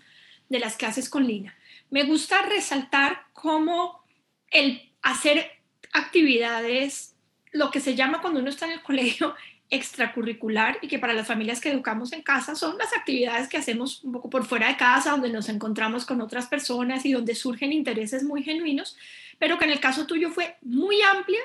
de 0.48 0.58
las 0.58 0.76
clases 0.76 1.08
con 1.08 1.26
Lina. 1.26 1.56
Me 1.90 2.04
gusta 2.04 2.42
resaltar 2.42 3.22
cómo 3.32 4.02
el 4.50 4.90
hacer 5.02 5.50
actividades, 5.92 7.14
lo 7.52 7.70
que 7.70 7.80
se 7.80 7.94
llama 7.94 8.20
cuando 8.20 8.40
uno 8.40 8.50
está 8.50 8.66
en 8.66 8.72
el 8.72 8.82
colegio, 8.82 9.34
extracurricular 9.70 10.78
y 10.80 10.88
que 10.88 10.98
para 10.98 11.12
las 11.12 11.26
familias 11.26 11.60
que 11.60 11.70
educamos 11.70 12.12
en 12.12 12.22
casa 12.22 12.54
son 12.54 12.78
las 12.78 12.96
actividades 12.96 13.48
que 13.48 13.58
hacemos 13.58 14.02
un 14.02 14.12
poco 14.12 14.30
por 14.30 14.46
fuera 14.46 14.68
de 14.68 14.76
casa, 14.76 15.10
donde 15.10 15.28
nos 15.28 15.48
encontramos 15.48 16.06
con 16.06 16.20
otras 16.22 16.46
personas 16.46 17.04
y 17.04 17.12
donde 17.12 17.34
surgen 17.34 17.72
intereses 17.72 18.24
muy 18.24 18.42
genuinos, 18.42 18.96
pero 19.38 19.58
que 19.58 19.66
en 19.66 19.72
el 19.72 19.80
caso 19.80 20.06
tuyo 20.06 20.30
fue 20.30 20.56
muy 20.62 21.02
amplia 21.02 21.40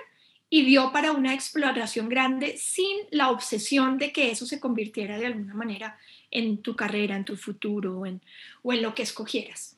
y 0.49 0.63
dio 0.63 0.91
para 0.91 1.11
una 1.11 1.33
exploración 1.33 2.07
grande 2.07 2.57
sin 2.57 2.95
la 3.11 3.29
obsesión 3.29 3.97
de 3.97 4.13
que 4.13 4.31
eso 4.31 4.45
se 4.45 4.59
convirtiera 4.59 5.17
de 5.17 5.25
alguna 5.25 5.53
manera 5.53 5.97
en 6.33 6.57
tu 6.63 6.75
carrera, 6.75 7.15
en 7.15 7.25
tu 7.25 7.37
futuro 7.37 8.05
en, 8.05 8.21
o 8.63 8.73
en 8.73 8.81
lo 8.81 8.93
que 8.95 9.03
escogieras. 9.03 9.77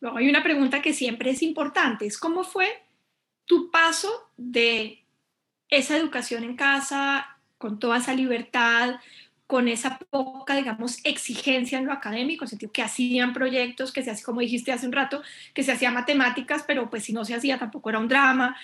Luego 0.00 0.16
hay 0.16 0.28
una 0.28 0.42
pregunta 0.42 0.82
que 0.82 0.94
siempre 0.94 1.30
es 1.30 1.42
importante, 1.42 2.06
es 2.06 2.18
cómo 2.18 2.44
fue 2.44 2.82
tu 3.44 3.70
paso 3.70 4.30
de 4.36 5.04
esa 5.68 5.96
educación 5.96 6.44
en 6.44 6.56
casa, 6.56 7.38
con 7.58 7.78
toda 7.78 7.98
esa 7.98 8.14
libertad, 8.14 8.96
con 9.46 9.68
esa 9.68 9.98
poca, 9.98 10.56
digamos, 10.56 10.98
exigencia 11.04 11.78
en 11.78 11.86
lo 11.86 11.92
académico, 11.92 12.44
en 12.44 12.46
el 12.46 12.50
sentido 12.50 12.72
que 12.72 12.82
hacían 12.82 13.32
proyectos, 13.32 13.92
que 13.92 14.02
se 14.02 14.10
hacía, 14.10 14.24
como 14.24 14.40
dijiste 14.40 14.72
hace 14.72 14.86
un 14.86 14.92
rato, 14.92 15.22
que 15.54 15.62
se 15.62 15.72
hacía 15.72 15.90
matemáticas, 15.90 16.64
pero 16.66 16.90
pues 16.90 17.04
si 17.04 17.12
no 17.12 17.24
se 17.24 17.34
hacía 17.34 17.58
tampoco 17.58 17.90
era 17.90 17.98
un 17.98 18.08
drama, 18.08 18.56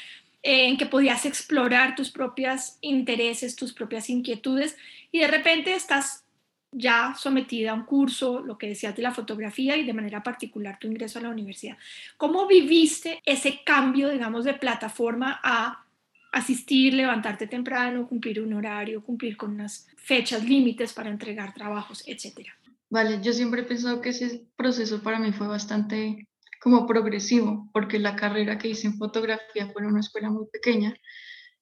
eh, 0.43 0.67
en 0.67 0.77
que 0.77 0.87
podías 0.87 1.25
explorar 1.27 1.95
tus 1.95 2.11
propios 2.11 2.79
intereses, 2.81 3.55
tus 3.55 3.73
propias 3.73 4.11
inquietudes, 4.11 4.77
y 5.13 5.21
de 5.21 5.29
repente 5.29 5.75
estás 5.75 6.25
ya 6.73 7.15
sometida 7.17 7.71
a 7.71 7.75
un 7.75 7.85
curso, 7.85 8.41
lo 8.41 8.59
que 8.59 8.69
decías 8.69 8.97
de 8.97 9.03
la 9.03 9.13
fotografía 9.13 9.77
y 9.77 9.85
de 9.85 9.93
manera 9.93 10.23
particular 10.23 10.79
tu 10.79 10.89
ingreso 10.89 11.19
a 11.19 11.23
la 11.23 11.29
universidad. 11.29 11.77
¿Cómo 12.17 12.47
viviste 12.47 13.21
ese 13.25 13.63
cambio, 13.65 14.09
digamos, 14.09 14.45
de 14.45 14.55
plataforma 14.55 15.41
a 15.45 15.85
asistir, 16.33 16.95
levantarte 16.95 17.47
temprano, 17.47 18.09
cumplir 18.09 18.41
un 18.41 18.55
horario, 18.55 19.05
cumplir 19.05 19.37
con 19.37 19.53
unas 19.53 19.87
fechas 19.97 20.43
límites 20.43 20.93
para 20.95 21.11
entregar 21.11 21.53
trabajos, 21.55 22.03
etcétera. 22.07 22.53
Vale, 22.89 23.21
yo 23.23 23.33
siempre 23.33 23.61
he 23.61 23.65
pensado 23.65 24.01
que 24.01 24.11
ese 24.11 24.47
proceso 24.57 25.03
para 25.03 25.19
mí 25.19 25.33
fue 25.33 25.47
bastante 25.47 26.27
como 26.61 26.87
progresivo, 26.87 27.69
porque 27.73 27.99
la 27.99 28.17
carrera 28.17 28.57
que 28.57 28.69
hice 28.69 28.87
en 28.87 28.97
fotografía 28.97 29.69
fue 29.73 29.83
en 29.83 29.89
una 29.89 30.01
escuela 30.01 30.31
muy 30.31 30.47
pequeña, 30.51 30.95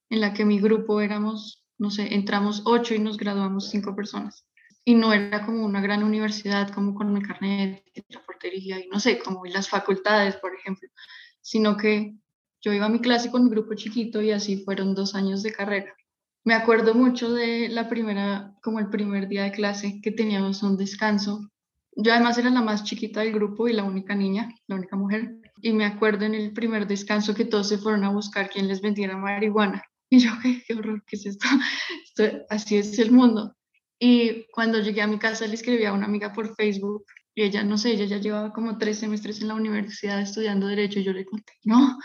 en 0.08 0.20
la 0.20 0.32
que 0.34 0.44
mi 0.44 0.60
grupo 0.60 1.00
éramos, 1.00 1.64
no 1.78 1.90
sé, 1.90 2.14
entramos 2.14 2.62
ocho 2.64 2.94
y 2.94 2.98
nos 2.98 3.16
graduamos 3.16 3.70
cinco 3.70 3.96
personas. 3.96 4.44
Y 4.90 4.94
no 4.94 5.12
era 5.12 5.46
como 5.46 5.64
una 5.64 5.80
gran 5.80 6.02
universidad, 6.02 6.74
como 6.74 6.96
con 6.96 7.12
mi 7.12 7.22
carnet, 7.22 7.84
la 8.08 8.26
portería 8.26 8.80
y 8.80 8.88
no 8.88 8.98
sé, 8.98 9.20
como 9.20 9.44
las 9.46 9.68
facultades, 9.68 10.34
por 10.34 10.52
ejemplo, 10.52 10.88
sino 11.40 11.76
que 11.76 12.16
yo 12.60 12.72
iba 12.72 12.86
a 12.86 12.88
mi 12.88 12.98
clase 12.98 13.30
con 13.30 13.44
mi 13.44 13.50
grupo 13.50 13.74
chiquito 13.74 14.20
y 14.20 14.32
así 14.32 14.64
fueron 14.64 14.96
dos 14.96 15.14
años 15.14 15.44
de 15.44 15.52
carrera. 15.52 15.94
Me 16.42 16.54
acuerdo 16.54 16.94
mucho 16.94 17.32
de 17.32 17.68
la 17.68 17.88
primera, 17.88 18.52
como 18.64 18.80
el 18.80 18.90
primer 18.90 19.28
día 19.28 19.44
de 19.44 19.52
clase 19.52 20.00
que 20.02 20.10
teníamos 20.10 20.64
un 20.64 20.76
descanso 20.76 21.48
yo 21.94 22.12
además 22.12 22.36
era 22.38 22.50
la 22.50 22.62
más 22.62 22.82
chiquita 22.82 23.20
del 23.20 23.32
grupo 23.32 23.68
y 23.68 23.72
la 23.72 23.84
única 23.84 24.16
niña, 24.16 24.52
la 24.66 24.74
única 24.74 24.96
mujer. 24.96 25.36
Y 25.62 25.72
me 25.72 25.84
acuerdo 25.84 26.24
en 26.24 26.34
el 26.34 26.52
primer 26.52 26.88
descanso 26.88 27.34
que 27.34 27.44
todos 27.44 27.68
se 27.68 27.78
fueron 27.78 28.02
a 28.04 28.10
buscar 28.10 28.50
quien 28.50 28.66
les 28.66 28.80
vendiera 28.80 29.16
marihuana. 29.16 29.84
Y 30.12 30.18
yo, 30.18 30.32
qué, 30.42 30.60
qué 30.66 30.74
horror, 30.74 31.04
¿qué 31.06 31.14
es 31.14 31.26
esto? 31.26 31.46
esto? 32.04 32.44
Así 32.48 32.76
es 32.76 32.98
el 32.98 33.12
mundo. 33.12 33.54
Y 34.02 34.46
cuando 34.50 34.80
llegué 34.80 35.02
a 35.02 35.06
mi 35.06 35.18
casa 35.18 35.46
le 35.46 35.54
escribí 35.54 35.84
a 35.84 35.92
una 35.92 36.06
amiga 36.06 36.32
por 36.32 36.56
Facebook 36.56 37.04
y 37.34 37.42
ella, 37.42 37.62
no 37.62 37.76
sé, 37.76 37.90
ella 37.92 38.06
ya 38.06 38.16
llevaba 38.16 38.52
como 38.52 38.78
tres 38.78 38.98
semestres 38.98 39.42
en 39.42 39.48
la 39.48 39.54
universidad 39.54 40.20
estudiando 40.20 40.66
derecho 40.66 40.98
y 40.98 41.04
yo 41.04 41.12
le 41.12 41.26
conté, 41.26 41.52
no, 41.64 41.98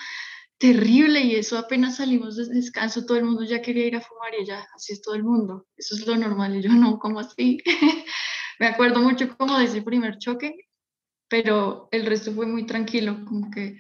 terrible 0.57 1.21
y 1.21 1.35
eso 1.35 1.57
apenas 1.57 1.95
salimos 1.95 2.35
de 2.35 2.53
descanso, 2.53 3.05
todo 3.05 3.17
el 3.17 3.23
mundo 3.23 3.43
ya 3.43 3.61
quería 3.61 3.87
ir 3.87 3.95
a 3.95 4.01
fumar 4.01 4.33
y 4.37 4.43
ella, 4.43 4.67
así 4.75 4.91
es 4.91 5.01
todo 5.01 5.15
el 5.15 5.23
mundo, 5.23 5.67
eso 5.77 5.95
es 5.95 6.05
lo 6.05 6.17
normal 6.17 6.57
y 6.57 6.61
yo 6.61 6.69
no, 6.69 6.99
¿cómo 6.99 7.21
así? 7.21 7.63
me 8.59 8.67
acuerdo 8.67 8.99
mucho 8.99 9.35
como 9.37 9.57
de 9.57 9.65
ese 9.65 9.81
primer 9.81 10.17
choque, 10.17 10.53
pero 11.29 11.87
el 11.91 12.05
resto 12.05 12.33
fue 12.33 12.45
muy 12.45 12.65
tranquilo, 12.65 13.23
como 13.25 13.49
que 13.49 13.77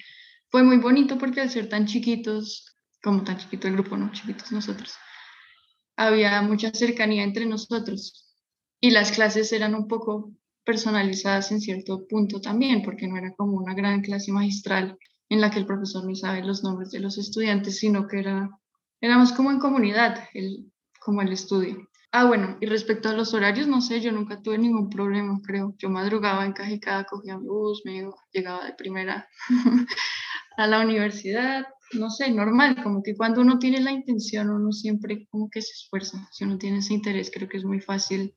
fue 0.49 0.63
muy 0.63 0.77
bonito 0.77 1.17
porque 1.17 1.41
al 1.41 1.49
ser 1.49 1.67
tan 1.67 1.85
chiquitos, 1.85 2.77
como 3.03 3.25
tan 3.25 3.37
chiquito 3.37 3.67
el 3.67 3.73
grupo, 3.73 3.97
no 3.97 4.09
chiquitos 4.13 4.53
nosotros, 4.53 4.95
había 5.95 6.41
mucha 6.41 6.71
cercanía 6.71 7.23
entre 7.23 7.45
nosotros 7.45 8.25
y 8.79 8.91
las 8.91 9.11
clases 9.11 9.51
eran 9.51 9.75
un 9.75 9.87
poco 9.87 10.31
personalizadas 10.63 11.51
en 11.51 11.61
cierto 11.61 12.07
punto 12.07 12.41
también, 12.41 12.81
porque 12.81 13.07
no 13.07 13.17
era 13.17 13.33
como 13.35 13.57
una 13.57 13.73
gran 13.73 14.01
clase 14.01 14.31
magistral 14.31 14.97
en 15.29 15.41
la 15.41 15.51
que 15.51 15.59
el 15.59 15.65
profesor 15.65 16.05
ni 16.05 16.15
sabe 16.15 16.43
los 16.43 16.63
nombres 16.63 16.91
de 16.91 16.99
los 16.99 17.17
estudiantes, 17.17 17.77
sino 17.77 18.07
que 18.07 18.19
era, 18.19 18.49
éramos 19.01 19.31
como 19.31 19.51
en 19.51 19.59
comunidad, 19.59 20.27
el, 20.33 20.71
como 20.99 21.21
el 21.21 21.31
estudio. 21.31 21.87
Ah, 22.11 22.25
bueno, 22.25 22.57
y 22.61 22.65
respecto 22.65 23.09
a 23.09 23.13
los 23.13 23.33
horarios, 23.33 23.67
no 23.67 23.81
sé, 23.81 23.99
yo 24.01 24.11
nunca 24.11 24.41
tuve 24.41 24.57
ningún 24.57 24.89
problema, 24.89 25.37
creo. 25.43 25.75
Yo 25.77 25.89
madrugaba 25.89 26.45
en 26.45 26.53
Cajicada, 26.53 27.03
cogía 27.03 27.37
mi 27.37 27.47
bus, 27.47 27.81
me 27.83 28.09
llegaba 28.31 28.65
de 28.65 28.73
primera 28.73 29.27
a 30.57 30.67
la 30.67 30.79
universidad, 30.79 31.65
no 31.93 32.09
sé, 32.09 32.31
normal, 32.31 32.81
como 32.83 33.01
que 33.03 33.15
cuando 33.15 33.41
uno 33.41 33.59
tiene 33.59 33.79
la 33.79 33.91
intención, 33.91 34.49
uno 34.49 34.71
siempre 34.71 35.27
como 35.29 35.49
que 35.49 35.61
se 35.61 35.71
esfuerza. 35.71 36.27
Si 36.31 36.43
uno 36.43 36.57
tiene 36.57 36.79
ese 36.79 36.93
interés, 36.93 37.31
creo 37.33 37.47
que 37.47 37.57
es 37.57 37.65
muy 37.65 37.79
fácil 37.79 38.35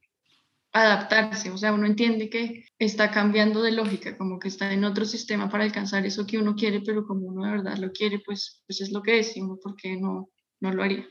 adaptarse, 0.73 1.51
o 1.51 1.57
sea, 1.57 1.73
uno 1.73 1.87
entiende 1.87 2.29
que 2.29 2.67
está 2.79 3.11
cambiando 3.11 3.63
de 3.63 3.73
lógica, 3.73 4.19
como 4.19 4.39
que 4.39 4.49
está 4.49 4.73
en 4.73 4.85
otro 4.85 5.07
sistema 5.07 5.49
para 5.49 5.65
alcanzar 5.65 6.05
eso 6.05 6.27
que 6.27 6.39
uno 6.39 6.55
quiere, 6.55 6.83
pero 6.83 7.07
como 7.07 7.27
uno 7.27 7.45
de 7.47 7.53
verdad 7.53 7.79
lo 7.79 7.91
quiere, 7.91 8.21
pues, 8.25 8.63
pues 8.67 8.83
es 8.83 8.93
lo 8.93 9.03
que 9.03 9.21
es, 9.21 9.37
y 9.37 9.41
uno, 9.41 9.59
¿por 9.63 9.77
qué 9.77 9.97
no, 9.97 10.29
no 10.61 10.73
lo 10.73 10.83
haría? 10.83 11.09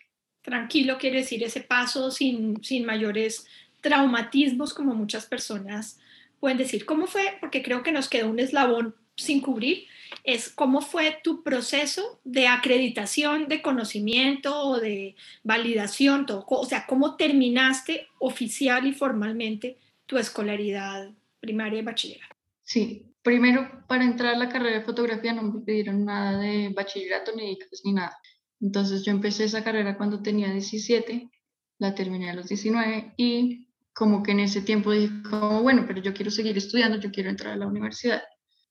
tranquilo 0.48 0.98
quiere 0.98 1.18
decir 1.18 1.44
ese 1.44 1.60
paso 1.60 2.10
sin, 2.10 2.64
sin 2.64 2.86
mayores 2.86 3.46
traumatismos 3.82 4.74
como 4.74 4.96
muchas 4.96 5.26
personas 5.26 6.00
pueden 6.40 6.58
decir. 6.58 6.86
¿Cómo 6.86 7.06
fue? 7.06 7.38
Porque 7.42 7.62
creo 7.62 7.84
que 7.84 7.92
nos 7.92 8.08
quedó 8.08 8.30
un 8.30 8.40
eslabón 8.40 8.96
sin 9.18 9.42
cubrir. 9.42 9.88
Es 10.24 10.50
cómo 10.50 10.82
fue 10.82 11.20
tu 11.24 11.44
proceso 11.44 12.20
de 12.24 12.48
acreditación, 12.48 13.48
de 13.48 13.62
conocimiento 13.62 14.58
o 14.62 14.80
de 14.80 15.16
validación, 15.44 16.26
todo, 16.26 16.46
o 16.48 16.66
sea, 16.66 16.86
cómo 16.88 17.16
terminaste 17.16 18.08
oficial 18.20 18.88
y 18.88 18.94
formalmente 18.94 19.78
tu 20.06 20.18
escolaridad 20.18 21.12
primaria 21.40 21.80
y 21.80 21.84
bachillerato. 21.84 22.36
Sí, 22.64 23.06
primero 23.22 23.84
para 23.88 24.06
entrar 24.06 24.36
a 24.36 24.38
la 24.38 24.50
carrera 24.50 24.80
de 24.80 24.86
fotografía 24.86 25.34
no 25.34 25.44
me 25.44 25.62
pidieron 25.62 26.06
nada 26.06 26.40
de 26.40 26.70
bachillerato 26.70 27.34
ni 27.36 27.58
ni 27.84 27.94
nada. 27.94 28.18
Entonces 28.62 29.04
yo 29.04 29.12
empecé 29.12 29.44
esa 29.44 29.64
carrera 29.64 29.98
cuando 29.98 30.22
tenía 30.22 30.52
17, 30.52 31.30
la 31.80 31.94
terminé 31.94 32.30
a 32.30 32.34
los 32.34 32.48
19 32.48 33.14
y 33.18 33.68
como 33.94 34.24
que 34.24 34.32
en 34.32 34.42
ese 34.42 34.62
tiempo 34.62 34.92
dije 34.92 35.12
como, 35.30 35.62
bueno, 35.64 35.86
pero 35.88 36.02
yo 36.02 36.14
quiero 36.14 36.32
seguir 36.32 36.58
estudiando, 36.58 37.00
yo 37.00 37.12
quiero 37.12 37.30
entrar 37.30 37.54
a 37.54 37.58
la 37.58 37.68
universidad. 37.68 38.22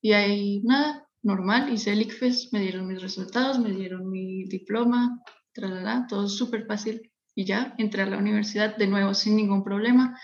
Y 0.06 0.12
ahí 0.12 0.60
nada, 0.62 1.04
normal, 1.24 1.72
hice 1.72 1.90
el 1.90 2.02
ICFES, 2.02 2.52
me 2.52 2.60
dieron 2.60 2.86
mis 2.86 3.02
resultados, 3.02 3.58
me 3.58 3.72
dieron 3.72 4.08
mi 4.08 4.44
diploma, 4.44 5.20
tralala, 5.52 6.06
todo 6.08 6.28
súper 6.28 6.64
fácil 6.64 7.10
y 7.34 7.44
ya 7.44 7.74
entré 7.76 8.02
a 8.02 8.06
la 8.06 8.18
universidad 8.18 8.76
de 8.76 8.86
nuevo 8.86 9.14
sin 9.14 9.34
ningún 9.34 9.64
problema. 9.64 10.16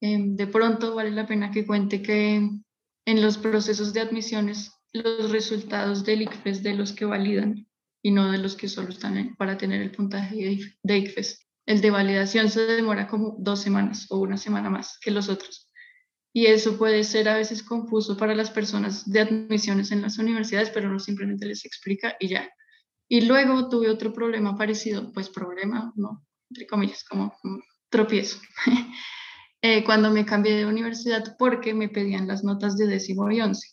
Em, 0.00 0.34
de 0.34 0.46
pronto 0.46 0.94
vale 0.94 1.10
la 1.10 1.26
pena 1.26 1.50
que 1.50 1.66
cuente 1.66 2.00
que 2.00 2.36
en 3.04 3.22
los 3.22 3.36
procesos 3.36 3.92
de 3.92 4.00
admisiones 4.00 4.72
los 4.94 5.30
resultados 5.30 6.06
del 6.06 6.22
ICFES 6.22 6.62
de 6.62 6.72
los 6.72 6.94
que 6.94 7.04
validan 7.04 7.66
y 8.02 8.12
no 8.12 8.32
de 8.32 8.38
los 8.38 8.56
que 8.56 8.66
solo 8.66 8.88
están 8.88 9.36
para 9.36 9.58
tener 9.58 9.82
el 9.82 9.90
puntaje 9.90 10.58
de 10.82 10.96
ICFES. 10.96 11.38
El 11.66 11.82
de 11.82 11.90
validación 11.90 12.48
se 12.48 12.62
demora 12.62 13.08
como 13.08 13.36
dos 13.38 13.60
semanas 13.60 14.06
o 14.08 14.20
una 14.20 14.38
semana 14.38 14.70
más 14.70 14.98
que 15.02 15.10
los 15.10 15.28
otros. 15.28 15.70
Y 16.32 16.46
eso 16.46 16.78
puede 16.78 17.04
ser 17.04 17.28
a 17.28 17.36
veces 17.36 17.62
confuso 17.62 18.16
para 18.16 18.34
las 18.34 18.50
personas 18.50 19.10
de 19.10 19.20
admisiones 19.20 19.92
en 19.92 20.02
las 20.02 20.18
universidades, 20.18 20.70
pero 20.70 20.90
no 20.90 20.98
simplemente 20.98 21.46
les 21.46 21.64
explica 21.64 22.16
y 22.18 22.28
ya. 22.28 22.50
Y 23.08 23.22
luego 23.22 23.68
tuve 23.68 23.90
otro 23.90 24.12
problema 24.12 24.56
parecido, 24.56 25.12
pues 25.12 25.28
problema, 25.28 25.92
no, 25.96 26.24
entre 26.48 26.66
comillas, 26.66 27.04
como 27.04 27.36
tropiezo. 27.90 28.38
eh, 29.62 29.84
cuando 29.84 30.10
me 30.10 30.24
cambié 30.24 30.56
de 30.56 30.66
universidad 30.66 31.36
porque 31.38 31.74
me 31.74 31.90
pedían 31.90 32.26
las 32.26 32.42
notas 32.42 32.76
de 32.76 32.86
décimo 32.86 33.30
y 33.30 33.40
once. 33.42 33.68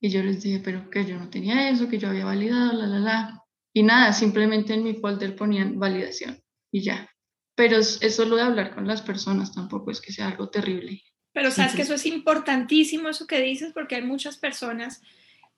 Y 0.00 0.10
yo 0.10 0.22
les 0.22 0.42
dije, 0.42 0.60
pero 0.62 0.88
que 0.90 1.04
yo 1.04 1.18
no 1.18 1.28
tenía 1.30 1.68
eso, 1.70 1.88
que 1.88 1.98
yo 1.98 2.08
había 2.08 2.24
validado, 2.24 2.72
la, 2.74 2.86
la, 2.86 2.98
la. 2.98 3.42
Y 3.72 3.82
nada, 3.82 4.12
simplemente 4.12 4.74
en 4.74 4.84
mi 4.84 4.94
folder 4.94 5.34
ponían 5.34 5.78
validación 5.78 6.40
y 6.70 6.82
ya. 6.82 7.10
Pero 7.56 7.78
es, 7.78 7.98
solo 8.14 8.36
de 8.36 8.42
hablar 8.42 8.74
con 8.74 8.86
las 8.86 9.02
personas, 9.02 9.52
tampoco 9.54 9.90
es 9.90 10.00
que 10.00 10.12
sea 10.12 10.28
algo 10.28 10.48
terrible. 10.50 11.02
Pero 11.36 11.50
sabes 11.50 11.74
que 11.74 11.82
eso 11.82 11.92
es 11.92 12.06
importantísimo, 12.06 13.10
eso 13.10 13.26
que 13.26 13.42
dices, 13.42 13.74
porque 13.74 13.96
hay 13.96 14.00
muchas 14.00 14.38
personas 14.38 15.02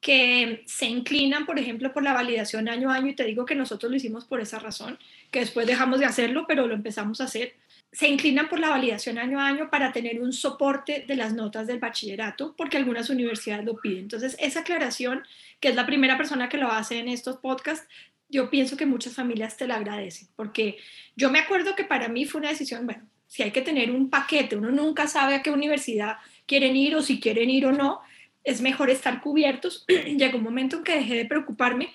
que 0.01 0.65
se 0.67 0.87
inclinan, 0.87 1.47
por 1.47 1.57
ejemplo, 1.57 1.93
por 1.93 2.03
la 2.03 2.13
validación 2.13 2.69
año 2.69 2.91
a 2.91 2.97
año, 2.97 3.07
y 3.07 3.15
te 3.15 3.23
digo 3.23 3.45
que 3.45 3.55
nosotros 3.55 3.89
lo 3.89 3.97
hicimos 3.97 4.25
por 4.25 4.41
esa 4.41 4.59
razón, 4.59 4.99
que 5.31 5.39
después 5.39 5.69
dejamos 5.69 6.01
de 6.01 6.07
hacerlo, 6.07 6.47
pero 6.49 6.67
lo 6.67 6.75
empezamos 6.75 7.21
a 7.21 7.27
hacer, 7.27 7.55
se 7.93 8.09
inclinan 8.09 8.49
por 8.49 8.59
la 8.59 8.71
validación 8.71 9.19
año 9.19 9.39
a 9.39 9.47
año 9.47 9.71
para 9.71 9.93
tener 9.93 10.21
un 10.21 10.33
soporte 10.33 11.05
de 11.07 11.15
las 11.15 11.33
notas 11.33 11.69
del 11.69 11.79
bachillerato, 11.79 12.57
porque 12.57 12.77
algunas 12.77 13.09
universidades 13.09 13.65
lo 13.65 13.77
piden. 13.77 14.01
Entonces, 14.01 14.37
esa 14.41 14.61
aclaración, 14.63 15.23
que 15.61 15.69
es 15.69 15.77
la 15.77 15.87
primera 15.87 16.17
persona 16.17 16.49
que 16.49 16.59
lo 16.59 16.73
hace 16.73 16.99
en 16.99 17.07
estos 17.07 17.37
podcasts, 17.37 17.87
yo 18.29 18.51
pienso 18.51 18.77
que 18.77 18.85
muchas 18.85 19.15
familias 19.15 19.57
te 19.57 19.69
la 19.69 19.77
agradecen, 19.77 20.27
porque 20.35 20.79
yo 21.15 21.31
me 21.31 21.39
acuerdo 21.39 21.77
que 21.77 21.85
para 21.85 22.09
mí 22.09 22.25
fue 22.25 22.41
una 22.41 22.49
decisión, 22.49 22.85
bueno, 22.85 23.07
si 23.29 23.43
hay 23.43 23.51
que 23.53 23.63
tener 23.63 23.91
un 23.91 24.11
paquete, 24.11 24.57
uno 24.57 24.71
nunca 24.71 25.07
sabe 25.07 25.35
a 25.35 25.43
qué 25.43 25.51
universidad 25.51 26.17
quieren 26.47 26.75
ir 26.77 26.97
o 26.97 27.03
si 27.03 27.21
quieren 27.21 27.51
ir 27.51 27.67
o 27.67 27.73
no, 27.73 28.01
es 28.43 28.63
mejor 28.63 28.91
estar 28.91 29.21
cubiertos. 29.21 29.85
Llegó 29.89 30.39
un 30.39 30.45
momento 30.45 30.79
en 30.79 30.85
que 30.85 30.97
dejé 30.97 31.15
de 31.15 31.25
preocuparme, 31.27 31.91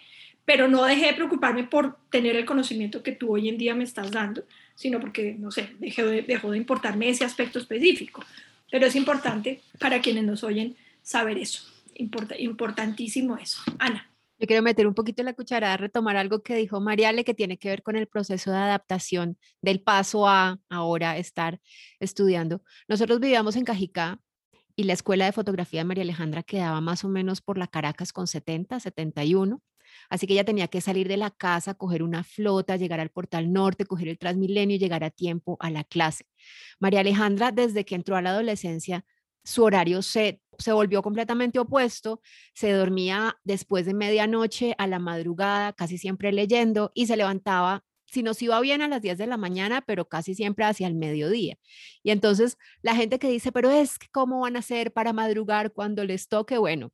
pero 0.45 0.67
no 0.67 0.85
dejé 0.85 1.07
de 1.07 1.13
preocuparme 1.13 1.63
por 1.63 1.97
tener 2.09 2.35
el 2.35 2.45
conocimiento 2.45 3.01
que 3.01 3.11
tú 3.11 3.33
hoy 3.33 3.49
en 3.49 3.57
día 3.57 3.73
me 3.73 3.83
estás 3.83 4.11
dando, 4.11 4.43
sino 4.75 4.99
porque, 4.99 5.35
no 5.37 5.51
sé, 5.51 5.71
dejó 5.79 6.05
de, 6.05 6.21
dejó 6.21 6.51
de 6.51 6.57
importarme 6.57 7.09
ese 7.09 7.25
aspecto 7.25 7.57
específico. 7.57 8.23
Pero 8.69 8.85
es 8.85 8.95
importante 8.95 9.61
para 9.79 10.01
quienes 10.01 10.23
nos 10.23 10.43
oyen 10.43 10.75
saber 11.01 11.37
eso, 11.39 11.63
importantísimo 11.95 13.37
eso. 13.37 13.61
Ana. 13.79 14.12
Quiero 14.47 14.61
meter 14.61 14.87
un 14.87 14.93
poquito 14.93 15.23
la 15.23 15.33
cucharada, 15.33 15.77
retomar 15.77 16.17
algo 16.17 16.43
que 16.43 16.55
dijo 16.55 16.81
Mariale, 16.81 17.23
que 17.23 17.33
tiene 17.33 17.57
que 17.57 17.69
ver 17.69 17.81
con 17.81 17.95
el 17.95 18.07
proceso 18.07 18.51
de 18.51 18.57
adaptación 18.57 19.37
del 19.61 19.81
paso 19.81 20.27
a 20.27 20.59
ahora 20.69 21.17
estar 21.17 21.61
estudiando. 21.99 22.61
Nosotros 22.89 23.19
vivíamos 23.19 23.55
en 23.55 23.63
Cajicá 23.63 24.19
y 24.75 24.83
la 24.83 24.93
escuela 24.93 25.25
de 25.25 25.31
fotografía 25.31 25.81
de 25.81 25.85
María 25.85 26.03
Alejandra 26.03 26.43
quedaba 26.43 26.81
más 26.81 27.03
o 27.05 27.09
menos 27.09 27.41
por 27.41 27.57
la 27.57 27.67
Caracas 27.67 28.11
con 28.11 28.27
70, 28.27 28.79
71. 28.79 29.61
Así 30.09 30.27
que 30.27 30.33
ella 30.33 30.43
tenía 30.43 30.67
que 30.67 30.81
salir 30.81 31.07
de 31.07 31.17
la 31.17 31.29
casa, 31.31 31.75
coger 31.75 32.03
una 32.03 32.23
flota, 32.23 32.75
llegar 32.75 32.99
al 32.99 33.11
portal 33.11 33.53
norte, 33.53 33.85
coger 33.85 34.07
el 34.09 34.17
Transmilenio 34.17 34.75
y 34.75 34.79
llegar 34.79 35.03
a 35.03 35.09
tiempo 35.09 35.55
a 35.59 35.69
la 35.69 35.83
clase. 35.83 36.25
María 36.79 37.01
Alejandra, 37.01 37.51
desde 37.51 37.85
que 37.85 37.95
entró 37.95 38.17
a 38.17 38.21
la 38.21 38.31
adolescencia, 38.31 39.05
su 39.43 39.63
horario 39.63 40.01
se, 40.01 40.41
se 40.57 40.71
volvió 40.73 41.01
completamente 41.01 41.59
opuesto, 41.59 42.21
se 42.53 42.71
dormía 42.71 43.37
después 43.43 43.85
de 43.85 43.93
medianoche 43.93 44.75
a 44.77 44.87
la 44.87 44.99
madrugada, 44.99 45.73
casi 45.73 45.97
siempre 45.97 46.31
leyendo, 46.31 46.91
y 46.93 47.07
se 47.07 47.17
levantaba 47.17 47.83
si 48.13 48.21
nos 48.21 48.41
iba 48.43 48.59
bien 48.61 48.81
a 48.83 48.87
las 48.87 49.01
10 49.01 49.17
de 49.17 49.25
la 49.27 49.37
mañana, 49.37 49.81
pero 49.81 50.07
casi 50.07 50.35
siempre 50.35 50.65
hacia 50.65 50.87
el 50.87 50.93
mediodía. 50.93 51.57
Y 52.03 52.11
entonces 52.11 52.57
la 52.83 52.95
gente 52.95 53.17
que 53.17 53.29
dice, 53.29 53.51
pero 53.51 53.71
es 53.71 53.97
cómo 54.11 54.41
van 54.41 54.55
a 54.55 54.59
hacer 54.59 54.93
para 54.93 55.13
madrugar 55.13 55.73
cuando 55.73 56.05
les 56.05 56.27
toque, 56.27 56.59
bueno, 56.59 56.91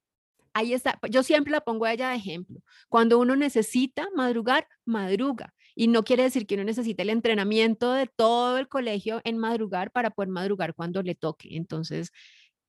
ahí 0.53 0.74
está, 0.74 1.00
yo 1.10 1.24
siempre 1.24 1.51
la 1.51 1.62
pongo 1.62 1.86
a 1.86 1.94
ella 1.94 2.10
de 2.10 2.15
ejemplo. 2.15 2.62
Cuando 2.89 3.20
uno 3.20 3.36
necesita 3.36 4.08
madrugar, 4.15 4.68
madruga. 4.86 5.53
Y 5.75 5.88
no 5.88 6.03
quiere 6.03 6.24
decir 6.24 6.46
que 6.46 6.56
uno 6.56 6.63
necesite 6.63 7.03
el 7.03 7.10
entrenamiento 7.10 7.94
de 7.94 8.08
todo 8.08 8.58
el 8.58 8.68
colegio 8.68 9.22
en 9.24 9.38
madrugar 9.38 9.91
para 9.91 10.12
poder 10.12 10.29
madrugar 10.29 10.74
cuando 10.74 11.01
le 11.03 11.15
toque. 11.15 11.56
Entonces, 11.56 12.12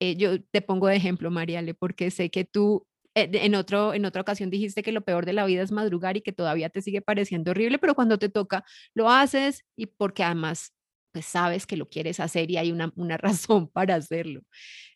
eh, 0.00 0.16
yo 0.16 0.42
te 0.42 0.62
pongo 0.62 0.88
de 0.88 0.96
ejemplo, 0.96 1.30
Mariale, 1.30 1.74
porque 1.74 2.10
sé 2.10 2.30
que 2.30 2.44
tú 2.44 2.86
eh, 3.14 3.28
en, 3.32 3.54
otro, 3.54 3.94
en 3.94 4.04
otra 4.04 4.22
ocasión 4.22 4.50
dijiste 4.50 4.82
que 4.82 4.92
lo 4.92 5.02
peor 5.02 5.26
de 5.26 5.32
la 5.32 5.44
vida 5.44 5.62
es 5.62 5.72
madrugar 5.72 6.16
y 6.16 6.22
que 6.22 6.32
todavía 6.32 6.70
te 6.70 6.82
sigue 6.82 7.02
pareciendo 7.02 7.50
horrible, 7.52 7.78
pero 7.78 7.94
cuando 7.94 8.18
te 8.18 8.28
toca 8.28 8.64
lo 8.94 9.10
haces 9.10 9.64
y 9.76 9.86
porque 9.86 10.24
además 10.24 10.72
pues 11.12 11.26
sabes 11.26 11.66
que 11.66 11.76
lo 11.76 11.88
quieres 11.88 12.20
hacer 12.20 12.50
y 12.50 12.56
hay 12.56 12.72
una, 12.72 12.92
una 12.96 13.16
razón 13.18 13.68
para 13.68 13.96
hacerlo. 13.96 14.42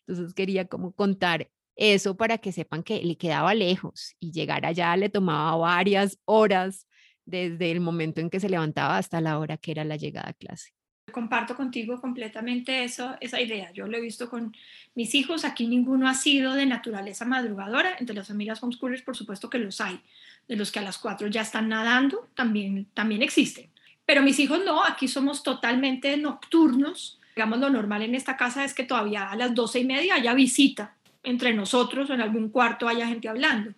Entonces 0.07 0.33
quería 0.33 0.67
como 0.67 0.93
contar 0.93 1.49
eso 1.75 2.15
para 2.17 2.37
que 2.37 2.51
sepan 2.53 2.83
que 2.83 3.03
le 3.03 3.17
quedaba 3.17 3.53
lejos 3.53 4.15
y 4.19 4.31
llegar 4.31 4.65
allá 4.65 4.95
le 4.97 5.09
tomaba 5.09 5.57
varias 5.57 6.19
horas 6.25 6.87
desde 7.25 7.71
el 7.71 7.81
momento 7.81 8.21
en 8.21 8.29
que 8.29 8.39
se 8.39 8.49
levantaba 8.49 8.97
hasta 8.97 9.21
la 9.21 9.39
hora 9.39 9.57
que 9.57 9.71
era 9.71 9.83
la 9.83 9.97
llegada 9.97 10.29
a 10.29 10.33
clase. 10.33 10.71
Comparto 11.11 11.55
contigo 11.55 12.01
completamente 12.01 12.83
eso, 12.83 13.15
esa 13.21 13.39
idea. 13.39 13.71
Yo 13.71 13.87
lo 13.87 13.95
he 13.97 14.01
visto 14.01 14.29
con 14.29 14.55
mis 14.95 15.13
hijos. 15.13 15.45
Aquí 15.45 15.67
ninguno 15.67 16.07
ha 16.07 16.13
sido 16.13 16.53
de 16.53 16.65
naturaleza 16.65 17.25
madrugadora. 17.25 17.95
Entre 17.99 18.15
las 18.15 18.27
familias 18.27 18.61
homeschoolers, 18.61 19.03
por 19.03 19.15
supuesto 19.15 19.49
que 19.49 19.59
los 19.59 19.79
hay. 19.81 19.99
De 20.47 20.55
los 20.55 20.71
que 20.71 20.79
a 20.79 20.81
las 20.81 20.97
cuatro 20.97 21.27
ya 21.27 21.41
están 21.41 21.69
nadando, 21.69 22.27
también, 22.35 22.87
también 22.93 23.21
existen. 23.21 23.69
Pero 24.05 24.21
mis 24.21 24.39
hijos 24.39 24.61
no, 24.65 24.83
aquí 24.83 25.07
somos 25.07 25.43
totalmente 25.43 26.17
nocturnos. 26.17 27.19
Digamos, 27.35 27.59
lo 27.59 27.69
normal 27.69 28.01
en 28.01 28.15
esta 28.15 28.35
casa 28.37 28.63
es 28.63 28.73
que 28.73 28.83
todavía 28.83 29.29
a 29.29 29.35
las 29.35 29.53
doce 29.53 29.79
y 29.79 29.85
media 29.85 30.15
haya 30.15 30.33
visita 30.33 30.95
entre 31.23 31.53
nosotros 31.53 32.09
o 32.09 32.13
en 32.13 32.21
algún 32.21 32.49
cuarto 32.49 32.87
haya 32.87 33.07
gente 33.07 33.27
hablando. 33.27 33.73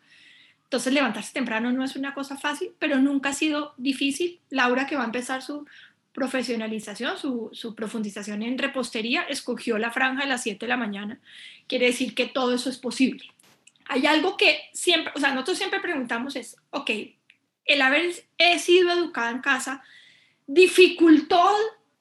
Entonces 0.63 0.93
levantarse 0.93 1.33
temprano 1.33 1.71
no 1.71 1.83
es 1.83 1.95
una 1.95 2.13
cosa 2.13 2.37
fácil, 2.37 2.71
pero 2.77 2.99
nunca 2.99 3.29
ha 3.29 3.33
sido 3.33 3.73
difícil. 3.77 4.39
Laura, 4.49 4.85
que 4.85 4.97
va 4.97 5.03
a 5.03 5.05
empezar 5.05 5.41
su 5.41 5.65
profesionalización, 6.17 7.15
su, 7.19 7.75
profundización 7.75 8.41
en 8.41 8.57
repostería, 8.57 9.21
escogió 9.29 9.77
la 9.77 9.91
franja 9.91 10.23
de 10.23 10.29
las 10.29 10.41
7 10.41 10.65
de 10.65 10.67
la 10.67 10.75
mañana. 10.75 11.19
Quiere 11.67 11.85
decir 11.85 12.15
que 12.15 12.25
todo 12.25 12.55
eso 12.55 12.71
es 12.71 12.79
posible. 12.79 13.23
Hay 13.85 14.07
algo 14.07 14.35
que 14.35 14.61
siempre, 14.73 15.13
o 15.15 15.19
sea, 15.19 15.29
nosotros 15.33 15.59
siempre 15.59 15.79
preguntamos 15.79 16.35
es, 16.35 16.57
ok, 16.71 16.89
el 17.65 17.81
haber 17.83 18.15
sido 18.57 18.89
educada 18.89 19.29
en 19.29 19.41
casa 19.41 19.83
dificultó 20.47 21.51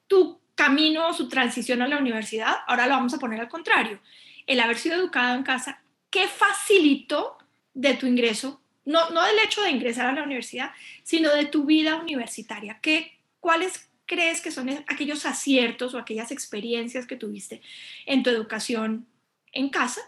tu 0.07 0.41
camino 0.55 1.09
o 1.09 1.13
su 1.13 1.29
transición 1.29 1.83
a 1.83 1.89
la 1.89 1.99
universidad, 1.99 2.55
ahora 2.69 2.87
lo 2.87 2.95
vamos 2.95 3.13
a 3.13 3.19
poner 3.19 3.39
al 3.39 3.51
contrario. 3.51 4.01
El 4.47 4.61
haber 4.61 4.79
sido 4.79 4.95
educada 4.95 5.35
en 5.35 5.43
casa, 5.43 5.83
¿qué 6.09 6.27
facilitó 6.27 7.37
de 7.75 7.93
tu 7.93 8.07
ingreso? 8.07 8.63
No, 8.87 9.11
no 9.11 9.23
del 9.27 9.41
hecho 9.41 9.61
de 9.61 9.73
ingresar 9.73 10.07
a 10.07 10.13
la 10.13 10.23
universidad, 10.23 10.71
sino 11.03 11.35
de 11.35 11.45
tu 11.45 11.67
vida 11.67 11.97
universitaria. 11.97 12.79
¿Qué, 12.81 13.19
¿Cuáles 13.41 13.91
crees 14.07 14.41
que 14.41 14.51
son 14.51 14.69
aquellos 14.87 15.27
aciertos 15.27 15.95
o 15.95 15.99
aquellas 15.99 16.31
experiencias 16.31 17.07
que 17.07 17.17
tuviste 17.17 17.61
en 18.07 18.23
tu 18.23 18.31
educación 18.31 19.07
en 19.53 19.69
casa 19.69 20.01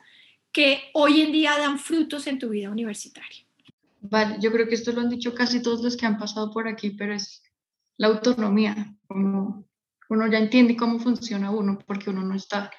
que 0.52 0.90
hoy 0.94 1.20
en 1.20 1.32
día 1.32 1.58
dan 1.58 1.78
frutos 1.78 2.26
en 2.26 2.38
tu 2.38 2.48
vida 2.48 2.70
universitaria? 2.70 3.44
Vale, 4.00 4.36
yo 4.40 4.50
creo 4.52 4.68
que 4.68 4.76
esto 4.76 4.92
lo 4.92 5.00
han 5.00 5.10
dicho 5.10 5.34
casi 5.34 5.60
todos 5.60 5.82
los 5.82 5.96
que 5.96 6.06
han 6.06 6.18
pasado 6.18 6.50
por 6.50 6.68
aquí, 6.68 6.90
pero 6.90 7.14
es 7.14 7.42
la 7.96 8.06
autonomía, 8.08 8.96
como 9.06 9.68
uno 10.08 10.26
ya 10.30 10.38
entiende 10.38 10.76
cómo 10.76 11.00
funciona 11.00 11.50
uno, 11.50 11.78
porque 11.86 12.10
uno 12.10 12.22
no 12.22 12.34
está 12.34 12.70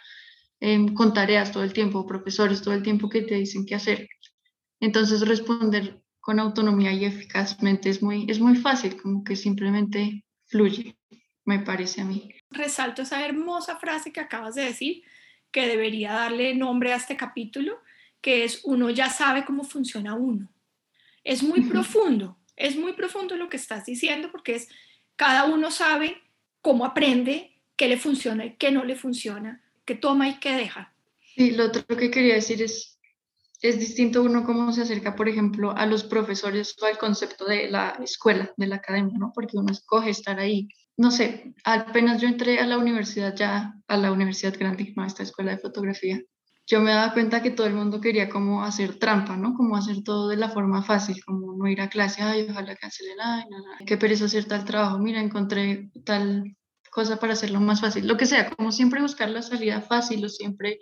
con 0.93 1.13
tareas 1.13 1.51
todo 1.51 1.63
el 1.63 1.71
tiempo, 1.71 2.05
profesores 2.05 2.61
todo 2.61 2.73
el 2.73 2.83
tiempo 2.83 3.07
que 3.07 3.21
te 3.21 3.35
dicen 3.35 3.65
qué 3.65 3.75
hacer. 3.75 4.09
Entonces 4.81 5.25
responder 5.27 6.01
con 6.19 6.39
autonomía 6.39 6.91
y 6.91 7.05
eficazmente 7.05 7.89
es 7.89 8.01
muy, 8.01 8.25
es 8.29 8.39
muy 8.39 8.55
fácil, 8.55 9.01
como 9.01 9.23
que 9.23 9.35
simplemente 9.35 10.25
fluye 10.45 10.98
me 11.49 11.59
parece 11.59 12.01
a 12.01 12.05
mí. 12.05 12.29
Resalto 12.51 13.01
esa 13.01 13.25
hermosa 13.25 13.77
frase 13.77 14.13
que 14.13 14.19
acabas 14.19 14.53
de 14.53 14.65
decir, 14.65 15.03
que 15.51 15.67
debería 15.67 16.13
darle 16.13 16.53
nombre 16.53 16.93
a 16.93 16.97
este 16.97 17.17
capítulo, 17.17 17.79
que 18.21 18.43
es 18.43 18.61
uno 18.63 18.91
ya 18.91 19.09
sabe 19.09 19.45
cómo 19.45 19.63
funciona 19.63 20.13
uno. 20.13 20.51
Es 21.23 21.41
muy 21.41 21.61
profundo, 21.61 22.37
es 22.55 22.75
muy 22.77 22.93
profundo 22.93 23.35
lo 23.35 23.49
que 23.49 23.57
estás 23.57 23.85
diciendo 23.85 24.29
porque 24.31 24.55
es 24.55 24.69
cada 25.15 25.45
uno 25.45 25.71
sabe 25.71 26.21
cómo 26.61 26.85
aprende, 26.85 27.59
qué 27.75 27.87
le 27.87 27.97
funciona 27.97 28.45
y 28.45 28.55
qué 28.55 28.71
no 28.71 28.85
le 28.85 28.95
funciona, 28.95 29.63
qué 29.85 29.95
toma 29.95 30.29
y 30.29 30.39
qué 30.39 30.51
deja. 30.51 30.93
Sí, 31.35 31.51
lo 31.51 31.65
otro 31.65 31.83
que 31.97 32.11
quería 32.11 32.35
decir 32.35 32.61
es, 32.61 32.99
es 33.63 33.79
distinto 33.79 34.21
uno 34.21 34.45
cómo 34.45 34.71
se 34.71 34.83
acerca, 34.83 35.15
por 35.15 35.27
ejemplo, 35.27 35.71
a 35.75 35.87
los 35.87 36.03
profesores 36.03 36.75
o 36.79 36.85
al 36.85 36.99
concepto 36.99 37.45
de 37.45 37.71
la 37.71 37.97
escuela, 38.03 38.53
de 38.55 38.67
la 38.67 38.75
academia, 38.75 39.17
¿no? 39.17 39.31
Porque 39.33 39.57
uno 39.57 39.71
escoge 39.71 40.11
estar 40.11 40.39
ahí 40.39 40.69
no 40.99 41.11
sé, 41.11 41.53
apenas 41.63 42.21
yo 42.21 42.27
entré 42.27 42.59
a 42.59 42.65
la 42.65 42.77
universidad 42.77 43.33
ya, 43.33 43.73
a 43.87 43.95
la 43.95 44.11
universidad 44.11 44.53
grande, 44.59 44.93
a 44.97 45.05
esta 45.05 45.23
escuela 45.23 45.51
de 45.51 45.57
fotografía, 45.57 46.21
yo 46.67 46.81
me 46.81 46.91
daba 46.91 47.13
cuenta 47.13 47.41
que 47.41 47.51
todo 47.51 47.67
el 47.67 47.73
mundo 47.73 48.01
quería 48.01 48.27
como 48.27 48.63
hacer 48.63 48.99
trampa, 48.99 49.37
¿no? 49.37 49.53
Como 49.53 49.77
hacer 49.77 50.03
todo 50.03 50.27
de 50.27 50.35
la 50.35 50.49
forma 50.49 50.83
fácil, 50.83 51.23
como 51.23 51.55
no 51.55 51.67
ir 51.69 51.79
a 51.79 51.87
clase, 51.87 52.21
ay, 52.21 52.47
ojalá 52.49 52.75
cancelen, 52.75 53.15
ay, 53.21 53.45
no, 53.49 53.85
qué 53.85 53.95
pereza 53.95 54.25
hacer 54.25 54.43
tal 54.43 54.65
trabajo, 54.65 54.99
mira, 54.99 55.21
encontré 55.21 55.89
tal 56.03 56.57
cosa 56.91 57.17
para 57.17 57.31
hacerlo 57.31 57.61
más 57.61 57.79
fácil, 57.79 58.05
lo 58.05 58.17
que 58.17 58.25
sea, 58.25 58.49
como 58.49 58.73
siempre 58.73 59.01
buscar 59.01 59.29
la 59.29 59.41
salida 59.41 59.79
fácil 59.79 60.25
o 60.25 60.27
siempre 60.27 60.79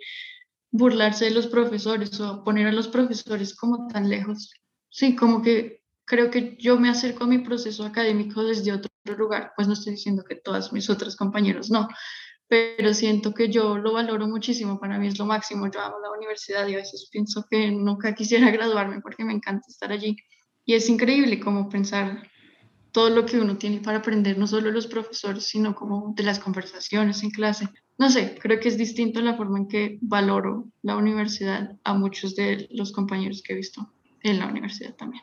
burlarse 0.72 1.26
de 1.26 1.30
los 1.30 1.46
profesores 1.46 2.18
o 2.20 2.42
poner 2.42 2.66
a 2.66 2.72
los 2.72 2.88
profesores 2.88 3.54
como 3.54 3.86
tan 3.86 4.08
lejos. 4.10 4.50
Sí, 4.88 5.14
como 5.14 5.42
que 5.42 5.77
creo 6.08 6.30
que 6.30 6.56
yo 6.58 6.80
me 6.80 6.88
acerco 6.88 7.24
a 7.24 7.28
mi 7.28 7.38
proceso 7.38 7.84
académico 7.84 8.42
desde 8.42 8.72
otro 8.72 8.90
lugar, 9.16 9.52
pues 9.54 9.68
no 9.68 9.74
estoy 9.74 9.92
diciendo 9.92 10.24
que 10.28 10.36
todas 10.36 10.72
mis 10.72 10.88
otros 10.90 11.16
compañeros 11.16 11.70
no, 11.70 11.86
pero 12.48 12.94
siento 12.94 13.34
que 13.34 13.50
yo 13.50 13.76
lo 13.76 13.92
valoro 13.92 14.26
muchísimo, 14.26 14.80
para 14.80 14.98
mí 14.98 15.06
es 15.08 15.18
lo 15.18 15.26
máximo, 15.26 15.70
yo 15.70 15.80
amo 15.80 15.98
la 16.00 16.10
universidad 16.10 16.66
y 16.66 16.74
a 16.74 16.78
veces 16.78 17.08
pienso 17.12 17.44
que 17.48 17.70
nunca 17.70 18.14
quisiera 18.14 18.50
graduarme 18.50 19.00
porque 19.02 19.24
me 19.24 19.34
encanta 19.34 19.66
estar 19.68 19.92
allí. 19.92 20.16
Y 20.64 20.74
es 20.74 20.88
increíble 20.88 21.40
como 21.40 21.68
pensar 21.68 22.22
todo 22.90 23.10
lo 23.10 23.26
que 23.26 23.38
uno 23.38 23.58
tiene 23.58 23.80
para 23.80 23.98
aprender, 23.98 24.38
no 24.38 24.46
solo 24.46 24.70
los 24.70 24.86
profesores, 24.86 25.44
sino 25.44 25.74
como 25.74 26.14
de 26.16 26.22
las 26.22 26.38
conversaciones 26.38 27.22
en 27.22 27.30
clase. 27.30 27.68
No 27.98 28.10
sé, 28.10 28.38
creo 28.40 28.58
que 28.60 28.68
es 28.68 28.78
distinto 28.78 29.20
la 29.20 29.36
forma 29.36 29.58
en 29.58 29.68
que 29.68 29.98
valoro 30.00 30.68
la 30.82 30.96
universidad 30.96 31.76
a 31.84 31.94
muchos 31.94 32.34
de 32.34 32.66
los 32.70 32.92
compañeros 32.92 33.42
que 33.42 33.52
he 33.52 33.56
visto 33.56 33.92
en 34.22 34.38
la 34.38 34.46
universidad 34.46 34.94
también. 34.94 35.22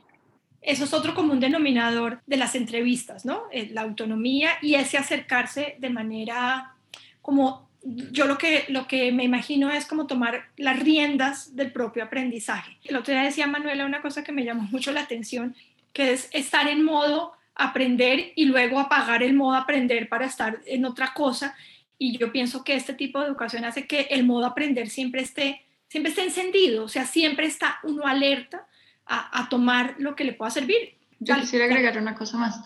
Eso 0.65 0.85
es 0.85 0.93
otro 0.93 1.13
común 1.13 1.39
denominador 1.39 2.21
de 2.25 2.37
las 2.37 2.55
entrevistas, 2.55 3.23
¿no? 3.23 3.43
Eh, 3.51 3.69
la 3.71 3.81
autonomía 3.81 4.49
y 4.63 4.73
ese 4.73 4.97
acercarse 4.97 5.75
de 5.79 5.89
manera 5.91 6.73
como 7.21 7.69
yo 7.85 8.25
lo 8.25 8.39
que, 8.39 8.65
lo 8.69 8.87
que 8.87 9.11
me 9.11 9.23
imagino 9.23 9.69
es 9.69 9.85
como 9.85 10.07
tomar 10.07 10.45
las 10.57 10.79
riendas 10.79 11.55
del 11.55 11.71
propio 11.71 12.03
aprendizaje. 12.03 12.77
El 12.83 12.95
otro 12.95 13.13
día 13.13 13.21
decía 13.21 13.45
Manuela 13.45 13.85
una 13.85 14.01
cosa 14.01 14.23
que 14.23 14.31
me 14.31 14.43
llamó 14.43 14.63
mucho 14.71 14.91
la 14.91 15.01
atención, 15.01 15.55
que 15.93 16.13
es 16.13 16.29
estar 16.31 16.67
en 16.67 16.83
modo 16.83 17.33
aprender 17.53 18.33
y 18.35 18.45
luego 18.45 18.79
apagar 18.79 19.23
el 19.23 19.33
modo 19.33 19.55
aprender 19.55 20.09
para 20.09 20.25
estar 20.25 20.59
en 20.65 20.83
otra 20.85 21.13
cosa. 21.13 21.55
Y 21.99 22.17
yo 22.17 22.31
pienso 22.31 22.63
que 22.63 22.73
este 22.73 22.95
tipo 22.95 23.19
de 23.19 23.27
educación 23.27 23.65
hace 23.65 23.85
que 23.85 24.07
el 24.09 24.25
modo 24.25 24.47
aprender 24.47 24.89
siempre 24.89 25.21
esté, 25.21 25.61
siempre 25.87 26.09
esté 26.09 26.23
encendido, 26.23 26.85
o 26.85 26.89
sea, 26.89 27.05
siempre 27.05 27.45
está 27.45 27.79
uno 27.83 28.07
alerta 28.07 28.65
a, 29.05 29.47
tomar 29.49 29.95
lo 29.99 30.15
que 30.15 30.23
le 30.23 30.33
pueda 30.33 30.51
servir. 30.51 30.97
Yo 31.19 31.35
quisiera 31.35 31.65
agregar 31.65 31.97
una 31.97 32.15
cosa 32.15 32.37
más, 32.37 32.61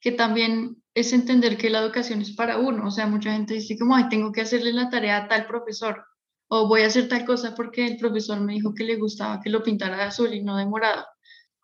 que 0.00 0.12
también 0.12 0.82
es 0.94 1.12
entender 1.12 1.56
que 1.56 1.70
la 1.70 1.80
educación 1.80 2.20
es 2.20 2.32
para 2.32 2.58
uno. 2.58 2.86
O 2.86 2.90
sea, 2.90 3.06
mucha 3.06 3.32
gente 3.32 3.54
dice 3.54 3.78
como, 3.78 3.96
ay, 3.96 4.08
tengo 4.08 4.32
que 4.32 4.42
hacerle 4.42 4.72
la 4.72 4.90
tarea 4.90 5.16
a 5.16 5.28
tal 5.28 5.46
profesor 5.46 6.04
o 6.48 6.68
voy 6.68 6.82
a 6.82 6.86
hacer 6.86 7.08
tal 7.08 7.24
cosa 7.24 7.54
porque 7.54 7.86
el 7.86 7.96
profesor 7.96 8.40
me 8.40 8.52
dijo 8.52 8.74
que 8.74 8.84
le 8.84 8.96
gustaba 8.96 9.40
que 9.40 9.50
lo 9.50 9.62
pintara 9.62 9.96
de 9.96 10.02
azul 10.04 10.32
y 10.34 10.42
no 10.42 10.56
de 10.56 10.66
morado. 10.66 11.04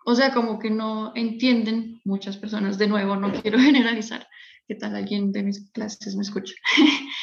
O 0.05 0.14
sea, 0.14 0.33
como 0.33 0.59
que 0.59 0.71
no 0.71 1.12
entienden 1.14 2.01
muchas 2.05 2.37
personas, 2.38 2.79
de 2.79 2.88
nuevo, 2.88 3.16
no 3.16 3.33
quiero 3.33 3.59
generalizar, 3.61 4.27
¿qué 4.66 4.75
tal 4.75 4.97
alguien 4.97 5.33
de 5.33 5.43
mis 5.43 5.71
clases 5.71 6.16
me 6.16 6.23
escucha? 6.23 6.55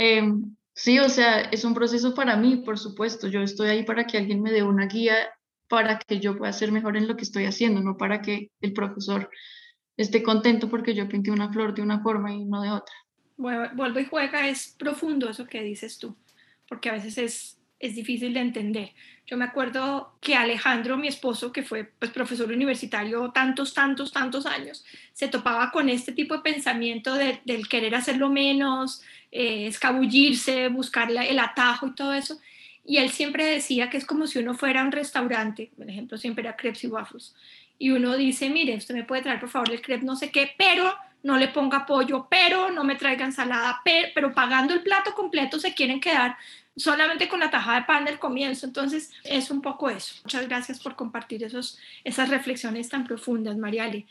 Em, 0.00 0.54
sí, 0.74 1.00
o 1.00 1.08
sea, 1.08 1.40
es 1.40 1.64
un 1.64 1.74
proceso 1.74 2.14
para 2.14 2.36
mí, 2.36 2.58
por 2.58 2.78
supuesto, 2.78 3.26
yo 3.26 3.40
estoy 3.40 3.68
ahí 3.70 3.82
para 3.82 4.06
que 4.06 4.16
alguien 4.16 4.40
me 4.40 4.52
dé 4.52 4.62
una 4.62 4.86
guía 4.86 5.16
para 5.68 5.98
que 5.98 6.20
yo 6.20 6.36
pueda 6.36 6.52
ser 6.52 6.72
mejor 6.72 6.96
en 6.96 7.08
lo 7.08 7.16
que 7.16 7.22
estoy 7.22 7.44
haciendo, 7.44 7.80
no 7.80 7.96
para 7.96 8.22
que 8.22 8.50
el 8.60 8.72
profesor 8.72 9.30
esté 9.96 10.22
contento 10.22 10.68
porque 10.68 10.94
yo 10.94 11.08
pinté 11.08 11.30
una 11.30 11.52
flor 11.52 11.74
de 11.74 11.82
una 11.82 12.00
forma 12.00 12.32
y 12.32 12.44
no 12.44 12.62
de 12.62 12.70
otra. 12.70 12.94
Vuelvo 13.36 14.00
y 14.00 14.04
juega, 14.04 14.48
es 14.48 14.74
profundo 14.78 15.28
eso 15.30 15.46
que 15.46 15.62
dices 15.62 15.98
tú, 15.98 16.16
porque 16.68 16.88
a 16.88 16.92
veces 16.92 17.18
es 17.18 17.58
es 17.80 17.94
difícil 17.94 18.34
de 18.34 18.40
entender. 18.40 18.92
Yo 19.26 19.36
me 19.36 19.44
acuerdo 19.44 20.16
que 20.20 20.34
Alejandro, 20.34 20.96
mi 20.96 21.08
esposo, 21.08 21.52
que 21.52 21.62
fue 21.62 21.84
pues, 21.98 22.10
profesor 22.10 22.50
universitario 22.50 23.30
tantos, 23.30 23.74
tantos, 23.74 24.12
tantos 24.12 24.46
años, 24.46 24.84
se 25.12 25.28
topaba 25.28 25.70
con 25.70 25.88
este 25.88 26.12
tipo 26.12 26.34
de 26.34 26.42
pensamiento 26.42 27.14
del 27.14 27.68
querer 27.68 27.94
hacerlo 27.94 28.30
menos, 28.30 29.02
eh, 29.30 29.66
escabullirse, 29.66 30.68
buscar 30.68 31.10
el 31.10 31.38
atajo 31.38 31.88
y 31.88 31.94
todo 31.94 32.14
eso. 32.14 32.38
Y 32.88 32.96
él 32.96 33.10
siempre 33.10 33.44
decía 33.44 33.90
que 33.90 33.98
es 33.98 34.06
como 34.06 34.26
si 34.26 34.38
uno 34.38 34.54
fuera 34.54 34.80
a 34.80 34.84
un 34.84 34.92
restaurante, 34.92 35.70
por 35.76 35.90
ejemplo, 35.90 36.16
siempre 36.16 36.42
era 36.42 36.56
crepes 36.56 36.84
y 36.84 36.86
waffles, 36.86 37.34
y 37.78 37.90
uno 37.90 38.16
dice, 38.16 38.48
mire, 38.48 38.76
usted 38.76 38.94
me 38.94 39.04
puede 39.04 39.20
traer 39.20 39.38
por 39.38 39.50
favor 39.50 39.70
el 39.70 39.82
crepe 39.82 40.06
no 40.06 40.16
sé 40.16 40.30
qué, 40.30 40.52
pero 40.56 40.96
no 41.22 41.36
le 41.36 41.48
ponga 41.48 41.84
pollo, 41.84 42.26
pero 42.30 42.70
no 42.70 42.84
me 42.84 42.96
traiga 42.96 43.26
ensalada, 43.26 43.82
pero, 43.84 44.08
pero 44.14 44.32
pagando 44.32 44.72
el 44.72 44.82
plato 44.82 45.14
completo 45.14 45.60
se 45.60 45.74
quieren 45.74 46.00
quedar 46.00 46.38
solamente 46.78 47.28
con 47.28 47.40
la 47.40 47.50
tajada 47.50 47.80
de 47.80 47.86
pan 47.86 48.06
del 48.06 48.18
comienzo. 48.18 48.64
Entonces, 48.64 49.12
es 49.22 49.50
un 49.50 49.60
poco 49.60 49.90
eso. 49.90 50.14
Muchas 50.24 50.48
gracias 50.48 50.80
por 50.80 50.96
compartir 50.96 51.44
esos, 51.44 51.78
esas 52.04 52.30
reflexiones 52.30 52.88
tan 52.88 53.04
profundas, 53.04 53.58
Mariale. 53.58 54.06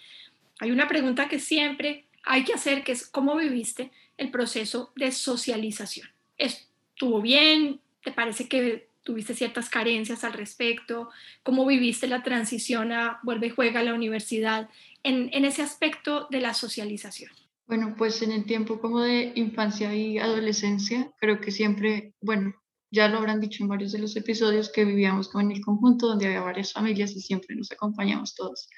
Hay 0.60 0.70
una 0.70 0.88
pregunta 0.88 1.28
que 1.28 1.40
siempre 1.40 2.06
hay 2.24 2.44
que 2.44 2.54
hacer, 2.54 2.84
que 2.84 2.92
es 2.92 3.08
cómo 3.08 3.36
viviste 3.36 3.92
el 4.18 4.30
proceso 4.30 4.92
de 4.96 5.12
socialización. 5.12 6.10
¿Estuvo 6.38 7.22
bien? 7.22 7.80
¿Te 8.08 8.14
parece 8.14 8.48
que 8.48 8.88
tuviste 9.04 9.34
ciertas 9.34 9.70
carencias 9.70 10.24
al 10.24 10.32
respecto? 10.32 11.10
¿Cómo 11.44 11.66
viviste 11.66 12.08
la 12.08 12.24
transición 12.24 12.94
a 12.94 13.20
vuelve 13.22 13.48
y 13.48 13.50
juega 13.50 13.82
a 13.82 13.84
la 13.84 13.94
universidad 13.94 14.70
en, 15.04 15.30
en 15.34 15.44
ese 15.44 15.62
aspecto 15.62 16.26
de 16.32 16.40
la 16.40 16.54
socialización? 16.54 17.30
Bueno, 17.66 17.96
pues 17.98 18.22
en 18.22 18.32
el 18.32 18.46
tiempo 18.46 18.80
como 18.80 19.02
de 19.02 19.34
infancia 19.36 19.94
y 19.94 20.20
adolescencia, 20.20 21.12
creo 21.20 21.42
que 21.42 21.52
siempre, 21.52 22.14
bueno, 22.22 22.56
ya 22.92 23.10
lo 23.10 23.18
habrán 23.18 23.42
dicho 23.42 23.62
en 23.62 23.68
varios 23.68 23.92
de 23.92 24.00
los 24.00 24.16
episodios 24.16 24.72
que 24.72 24.86
vivíamos 24.86 25.28
como 25.28 25.42
en 25.42 25.52
el 25.52 25.62
conjunto 25.62 26.08
donde 26.08 26.28
había 26.28 26.40
varias 26.40 26.72
familias 26.72 27.12
y 27.12 27.20
siempre 27.20 27.58
nos 27.58 27.70
acompañamos 27.74 28.36
todos. 28.36 28.70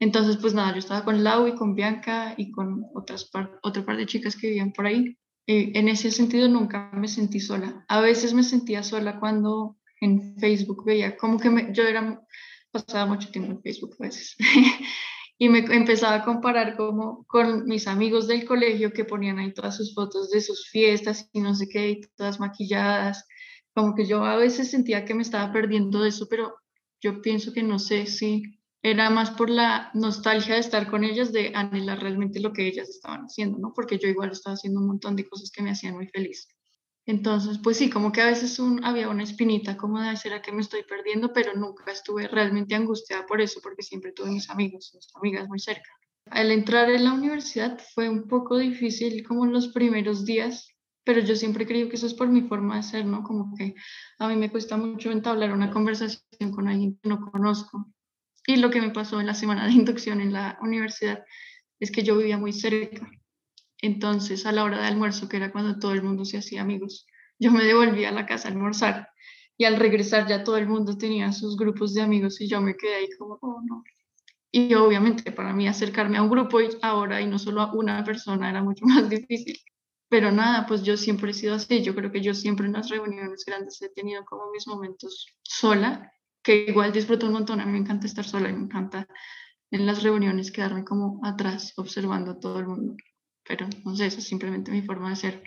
Entonces, 0.00 0.38
pues 0.38 0.54
nada, 0.54 0.72
yo 0.72 0.78
estaba 0.78 1.04
con 1.04 1.22
Lau 1.22 1.48
y 1.48 1.54
con 1.54 1.74
Bianca 1.74 2.32
y 2.38 2.50
con 2.50 2.86
otras 2.94 3.26
par, 3.26 3.58
otro 3.62 3.84
par 3.84 3.98
de 3.98 4.06
chicas 4.06 4.36
que 4.36 4.46
vivían 4.46 4.72
por 4.72 4.86
ahí. 4.86 5.18
En 5.48 5.88
ese 5.88 6.10
sentido 6.10 6.46
nunca 6.46 6.90
me 6.92 7.08
sentí 7.08 7.40
sola. 7.40 7.84
A 7.88 8.00
veces 8.00 8.34
me 8.34 8.42
sentía 8.42 8.82
sola 8.82 9.18
cuando 9.18 9.78
en 10.00 10.36
Facebook 10.36 10.84
veía 10.84 11.16
como 11.16 11.38
que 11.38 11.70
yo 11.72 11.84
era, 11.84 12.20
pasaba 12.70 13.06
mucho 13.06 13.30
tiempo 13.30 13.52
en 13.52 13.62
Facebook 13.62 13.96
a 13.98 14.04
veces. 14.04 14.36
y 15.38 15.48
me 15.48 15.60
empezaba 15.60 16.16
a 16.16 16.24
comparar 16.24 16.76
como 16.76 17.24
con 17.26 17.64
mis 17.64 17.88
amigos 17.88 18.28
del 18.28 18.44
colegio 18.44 18.92
que 18.92 19.06
ponían 19.06 19.38
ahí 19.38 19.54
todas 19.54 19.76
sus 19.76 19.94
fotos 19.94 20.30
de 20.30 20.42
sus 20.42 20.68
fiestas 20.68 21.30
y 21.32 21.40
no 21.40 21.54
sé 21.54 21.66
qué, 21.68 21.90
y 21.90 22.00
todas 22.14 22.40
maquilladas, 22.40 23.26
como 23.74 23.94
que 23.94 24.04
yo 24.04 24.24
a 24.24 24.36
veces 24.36 24.70
sentía 24.70 25.06
que 25.06 25.14
me 25.14 25.22
estaba 25.22 25.50
perdiendo 25.50 26.02
de 26.02 26.10
eso, 26.10 26.26
pero 26.28 26.56
yo 27.00 27.22
pienso 27.22 27.54
que 27.54 27.62
no 27.62 27.78
sé 27.78 28.06
si 28.06 28.57
era 28.82 29.10
más 29.10 29.30
por 29.30 29.50
la 29.50 29.90
nostalgia 29.94 30.54
de 30.54 30.60
estar 30.60 30.88
con 30.90 31.04
ellas, 31.04 31.32
de 31.32 31.52
anhelar 31.54 32.00
realmente 32.00 32.40
lo 32.40 32.52
que 32.52 32.66
ellas 32.66 32.88
estaban 32.88 33.22
haciendo, 33.22 33.58
¿no? 33.58 33.72
Porque 33.74 33.98
yo 33.98 34.08
igual 34.08 34.30
estaba 34.30 34.54
haciendo 34.54 34.80
un 34.80 34.86
montón 34.86 35.16
de 35.16 35.28
cosas 35.28 35.50
que 35.50 35.62
me 35.62 35.70
hacían 35.70 35.94
muy 35.94 36.06
feliz. 36.08 36.48
Entonces, 37.06 37.58
pues 37.64 37.78
sí, 37.78 37.88
como 37.88 38.12
que 38.12 38.20
a 38.20 38.26
veces 38.26 38.58
un, 38.58 38.84
había 38.84 39.08
una 39.08 39.22
espinita 39.22 39.78
como 39.78 40.00
de, 40.00 40.14
¿será 40.16 40.42
que 40.42 40.52
me 40.52 40.60
estoy 40.60 40.82
perdiendo? 40.82 41.32
Pero 41.32 41.54
nunca 41.54 41.90
estuve 41.90 42.28
realmente 42.28 42.74
angustiada 42.74 43.24
por 43.24 43.40
eso, 43.40 43.60
porque 43.62 43.82
siempre 43.82 44.12
tuve 44.12 44.30
mis 44.30 44.50
amigos, 44.50 44.92
mis 44.94 45.08
amigas 45.16 45.48
muy 45.48 45.58
cerca. 45.58 45.88
Al 46.26 46.50
entrar 46.50 46.90
en 46.90 47.04
la 47.04 47.14
universidad 47.14 47.80
fue 47.94 48.10
un 48.10 48.28
poco 48.28 48.58
difícil 48.58 49.26
como 49.26 49.46
los 49.46 49.68
primeros 49.68 50.26
días, 50.26 50.68
pero 51.02 51.20
yo 51.20 51.34
siempre 51.34 51.66
creo 51.66 51.88
que 51.88 51.96
eso 51.96 52.06
es 52.06 52.12
por 52.12 52.28
mi 52.28 52.42
forma 52.42 52.76
de 52.76 52.82
ser, 52.82 53.06
¿no? 53.06 53.22
Como 53.22 53.54
que 53.56 53.74
a 54.18 54.28
mí 54.28 54.36
me 54.36 54.50
cuesta 54.50 54.76
mucho 54.76 55.10
entablar 55.10 55.52
una 55.52 55.70
conversación 55.70 56.50
con 56.52 56.68
alguien 56.68 56.98
que 57.02 57.08
no 57.08 57.30
conozco. 57.30 57.90
Y 58.48 58.56
lo 58.56 58.70
que 58.70 58.80
me 58.80 58.90
pasó 58.90 59.20
en 59.20 59.26
la 59.26 59.34
semana 59.34 59.66
de 59.66 59.72
inducción 59.72 60.20
en 60.20 60.32
la 60.32 60.58
universidad 60.60 61.22
es 61.78 61.92
que 61.92 62.02
yo 62.02 62.16
vivía 62.16 62.38
muy 62.38 62.52
cerca 62.52 63.08
entonces, 63.80 64.44
a 64.46 64.52
la 64.52 64.64
hora 64.64 64.80
de 64.80 64.86
almuerzo, 64.86 65.28
que 65.28 65.36
era 65.36 65.52
cuando 65.52 65.78
todo 65.78 65.92
el 65.92 66.02
mundo 66.02 66.24
se 66.24 66.38
hacía 66.38 66.62
amigos, 66.62 67.06
yo 67.38 67.52
me 67.52 67.64
devolvía 67.64 68.08
a 68.08 68.12
la 68.12 68.26
casa 68.26 68.48
a 68.48 68.50
almorzar 68.50 69.08
y 69.56 69.64
al 69.64 69.76
regresar 69.76 70.26
ya 70.26 70.44
todo 70.44 70.56
el 70.56 70.66
mundo 70.66 70.98
tenía 70.98 71.32
sus 71.32 71.56
grupos 71.56 71.94
de 71.94 72.02
amigos 72.02 72.40
y 72.40 72.48
yo 72.48 72.60
me 72.60 72.76
quedé 72.76 72.96
ahí 72.96 73.08
como, 73.18 73.38
oh 73.40 73.60
no. 73.64 73.84
Y 74.50 74.74
obviamente 74.74 75.30
para 75.30 75.52
mí 75.52 75.68
acercarme 75.68 76.16
a 76.16 76.22
un 76.22 76.30
grupo 76.30 76.58
ahora 76.82 77.20
y 77.20 77.26
no 77.26 77.38
solo 77.38 77.60
a 77.60 77.72
una 77.72 78.02
persona 78.02 78.50
era 78.50 78.62
mucho 78.62 78.84
más 78.86 79.08
difícil. 79.08 79.56
Pero 80.08 80.32
nada, 80.32 80.66
pues 80.66 80.82
yo 80.82 80.96
siempre 80.96 81.32
he 81.32 81.34
sido 81.34 81.54
así. 81.54 81.82
Yo 81.82 81.94
creo 81.94 82.10
que 82.10 82.22
yo 82.22 82.32
siempre 82.32 82.66
en 82.66 82.72
las 82.72 82.88
reuniones 82.88 83.44
grandes 83.46 83.80
he 83.82 83.90
tenido 83.90 84.24
como 84.24 84.50
mis 84.50 84.66
momentos 84.66 85.26
sola, 85.42 86.10
que 86.48 86.64
igual 86.72 86.92
disfruto 86.92 87.26
un 87.26 87.32
montón. 87.34 87.60
A 87.60 87.66
mí 87.66 87.72
me 87.72 87.78
encanta 87.78 88.06
estar 88.06 88.24
sola 88.24 88.48
me 88.48 88.64
encanta 88.64 89.06
en 89.70 89.84
las 89.86 90.02
reuniones 90.02 90.50
quedarme 90.50 90.82
como 90.84 91.20
atrás 91.22 91.74
observando 91.76 92.30
a 92.32 92.40
todo 92.40 92.58
el 92.58 92.66
mundo 92.66 92.96
pero 93.48 93.66
no 93.84 93.96
sé, 93.96 94.06
eso 94.06 94.18
es 94.18 94.24
simplemente 94.24 94.70
mi 94.70 94.82
forma 94.82 95.10
de 95.10 95.16
ser. 95.16 95.42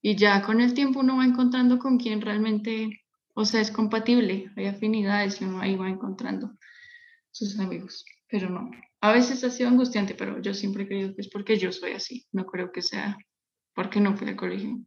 Y 0.00 0.16
ya 0.16 0.40
con 0.42 0.60
el 0.60 0.72
tiempo 0.72 1.00
uno 1.00 1.16
va 1.16 1.24
encontrando 1.24 1.78
con 1.78 1.98
quien 1.98 2.20
realmente, 2.20 3.02
o 3.34 3.44
sea, 3.44 3.60
es 3.60 3.72
compatible, 3.72 4.52
hay 4.56 4.66
afinidades 4.66 5.40
y 5.40 5.44
uno 5.44 5.60
ahí 5.60 5.74
va 5.74 5.88
encontrando 5.88 6.56
sus 7.32 7.58
amigos, 7.58 8.04
pero 8.30 8.48
no. 8.48 8.70
A 9.00 9.12
veces 9.12 9.42
ha 9.42 9.50
sido 9.50 9.68
angustiante, 9.68 10.14
pero 10.14 10.40
yo 10.40 10.54
siempre 10.54 10.84
he 10.84 10.86
creído 10.86 11.14
que 11.14 11.22
es 11.22 11.28
porque 11.28 11.58
yo 11.58 11.72
soy 11.72 11.92
así, 11.92 12.26
no 12.32 12.46
creo 12.46 12.70
que 12.70 12.82
sea 12.82 13.18
porque 13.74 14.00
no 14.00 14.16
fui 14.16 14.28
al 14.28 14.36
colegio. 14.36 14.78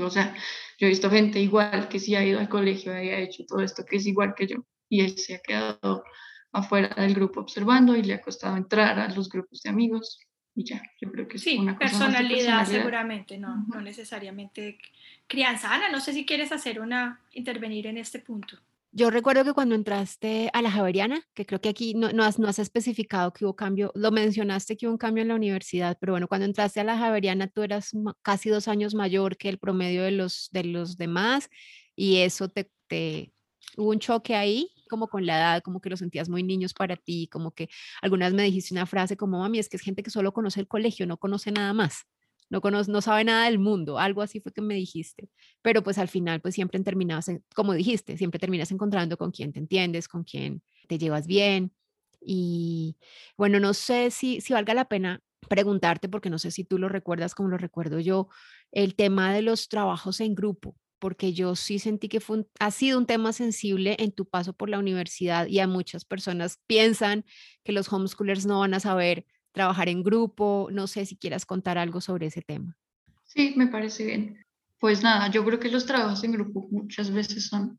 O 0.00 0.10
sea, 0.10 0.34
yo 0.78 0.86
he 0.86 0.90
visto 0.90 1.10
gente 1.10 1.40
igual 1.40 1.88
que 1.88 1.98
sí 1.98 2.14
ha 2.14 2.24
ido 2.24 2.38
al 2.38 2.48
colegio 2.48 2.92
y 2.92 3.08
ha 3.10 3.18
hecho 3.18 3.44
todo 3.46 3.60
esto 3.62 3.84
que 3.84 3.96
es 3.96 4.06
igual 4.06 4.34
que 4.36 4.46
yo 4.46 4.64
y 4.88 5.00
él 5.00 5.18
se 5.18 5.34
ha 5.34 5.40
quedado 5.40 6.04
afuera 6.52 6.94
del 6.96 7.14
grupo 7.14 7.40
observando 7.40 7.96
y 7.96 8.02
le 8.02 8.14
ha 8.14 8.20
costado 8.20 8.56
entrar 8.56 8.98
a 8.98 9.08
los 9.08 9.28
grupos 9.28 9.62
de 9.62 9.70
amigos 9.70 10.20
y 10.54 10.64
ya, 10.64 10.82
yo 11.00 11.10
creo 11.10 11.26
que 11.26 11.38
sí, 11.38 11.56
una 11.56 11.78
personalidad, 11.78 12.66
seguramente, 12.66 13.38
no, 13.38 13.64
no 13.68 13.80
necesariamente 13.80 14.78
crianza. 15.26 15.72
Ana, 15.74 15.88
no 15.88 15.98
sé 15.98 16.12
si 16.12 16.26
quieres 16.26 16.52
hacer 16.52 16.78
una, 16.78 17.22
intervenir 17.32 17.86
en 17.86 17.96
este 17.96 18.18
punto. 18.18 18.58
Yo 18.94 19.08
recuerdo 19.10 19.42
que 19.42 19.54
cuando 19.54 19.74
entraste 19.74 20.50
a 20.52 20.60
la 20.60 20.70
Javeriana, 20.70 21.22
que 21.32 21.46
creo 21.46 21.62
que 21.62 21.70
aquí 21.70 21.94
no, 21.94 22.08
has, 22.22 22.38
no 22.38 22.46
has 22.46 22.58
especificado 22.58 23.32
que 23.32 23.46
hubo 23.46 23.56
cambio, 23.56 23.90
lo 23.94 24.10
mencionaste 24.10 24.76
que 24.76 24.86
hubo 24.86 24.92
un 24.92 24.98
cambio 24.98 25.22
en 25.22 25.28
la 25.28 25.34
universidad, 25.34 25.96
pero 25.98 26.12
bueno, 26.12 26.28
cuando 26.28 26.44
entraste 26.44 26.80
a 26.80 26.84
la 26.84 26.98
Javeriana 26.98 27.48
tú 27.48 27.62
eras 27.62 27.92
casi 28.20 28.50
dos 28.50 28.68
años 28.68 28.94
mayor 28.94 29.38
que 29.38 29.48
el 29.48 29.58
promedio 29.58 30.02
de 30.02 30.10
los, 30.10 30.50
de 30.52 30.64
los 30.64 30.98
demás 30.98 31.48
y 31.96 32.18
eso 32.18 32.50
te, 32.50 32.70
te, 32.86 33.32
hubo 33.78 33.90
un 33.90 33.98
choque 33.98 34.34
ahí 34.36 34.68
como 34.90 35.08
con 35.08 35.24
la 35.24 35.38
edad, 35.38 35.62
como 35.62 35.80
que 35.80 35.88
los 35.88 36.00
sentías 36.00 36.28
muy 36.28 36.42
niños 36.42 36.74
para 36.74 36.96
ti, 36.96 37.28
como 37.32 37.52
que 37.52 37.70
algunas 38.02 38.34
me 38.34 38.42
dijiste 38.42 38.74
una 38.74 38.84
frase 38.84 39.16
como, 39.16 39.38
mami, 39.38 39.58
es 39.58 39.70
que 39.70 39.78
es 39.78 39.82
gente 39.82 40.02
que 40.02 40.10
solo 40.10 40.34
conoce 40.34 40.60
el 40.60 40.68
colegio, 40.68 41.06
no 41.06 41.16
conoce 41.16 41.50
nada 41.50 41.72
más, 41.72 42.04
no, 42.52 42.60
conoce, 42.60 42.92
no 42.92 43.00
sabe 43.00 43.24
nada 43.24 43.46
del 43.46 43.58
mundo, 43.58 43.98
algo 43.98 44.20
así 44.20 44.38
fue 44.38 44.52
que 44.52 44.60
me 44.60 44.74
dijiste, 44.74 45.30
pero 45.62 45.82
pues 45.82 45.96
al 45.96 46.08
final 46.08 46.42
pues 46.42 46.54
siempre 46.54 46.78
terminabas, 46.80 47.30
como 47.54 47.72
dijiste, 47.72 48.18
siempre 48.18 48.38
terminas 48.38 48.70
encontrando 48.70 49.16
con 49.16 49.30
quien 49.30 49.54
te 49.54 49.58
entiendes, 49.58 50.06
con 50.06 50.22
quien 50.22 50.62
te 50.86 50.98
llevas 50.98 51.26
bien. 51.26 51.72
Y 52.20 52.98
bueno, 53.38 53.58
no 53.58 53.72
sé 53.72 54.10
si, 54.10 54.42
si 54.42 54.52
valga 54.52 54.74
la 54.74 54.84
pena 54.84 55.22
preguntarte, 55.48 56.10
porque 56.10 56.28
no 56.28 56.38
sé 56.38 56.50
si 56.50 56.62
tú 56.62 56.78
lo 56.78 56.90
recuerdas 56.90 57.34
como 57.34 57.48
lo 57.48 57.56
recuerdo 57.56 58.00
yo, 58.00 58.28
el 58.70 58.96
tema 58.96 59.32
de 59.32 59.40
los 59.40 59.68
trabajos 59.68 60.20
en 60.20 60.34
grupo 60.34 60.76
porque 60.98 61.32
yo 61.32 61.56
sí 61.56 61.80
sentí 61.80 62.08
que 62.08 62.20
fue 62.20 62.44
ha 62.60 62.70
sido 62.70 62.96
un 62.96 63.06
tema 63.06 63.32
sensible 63.32 63.96
en 63.98 64.12
tu 64.12 64.24
paso 64.24 64.52
por 64.52 64.68
la 64.68 64.78
universidad 64.78 65.46
y 65.48 65.58
a 65.58 65.66
muchas 65.66 66.04
personas 66.04 66.60
piensan 66.68 67.24
que 67.64 67.72
los 67.72 67.92
homeschoolers 67.92 68.46
no 68.46 68.60
van 68.60 68.74
a 68.74 68.78
saber 68.78 69.26
trabajar 69.52 69.88
en 69.88 70.02
grupo. 70.02 70.68
No 70.72 70.86
sé 70.86 71.06
si 71.06 71.16
quieras 71.16 71.46
contar 71.46 71.78
algo 71.78 72.00
sobre 72.00 72.26
ese 72.26 72.42
tema. 72.42 72.76
Sí, 73.24 73.54
me 73.56 73.68
parece 73.68 74.04
bien. 74.04 74.44
Pues 74.78 75.02
nada, 75.02 75.30
yo 75.30 75.44
creo 75.44 75.60
que 75.60 75.70
los 75.70 75.86
trabajos 75.86 76.24
en 76.24 76.32
grupo 76.32 76.66
muchas 76.70 77.10
veces 77.10 77.46
son, 77.46 77.76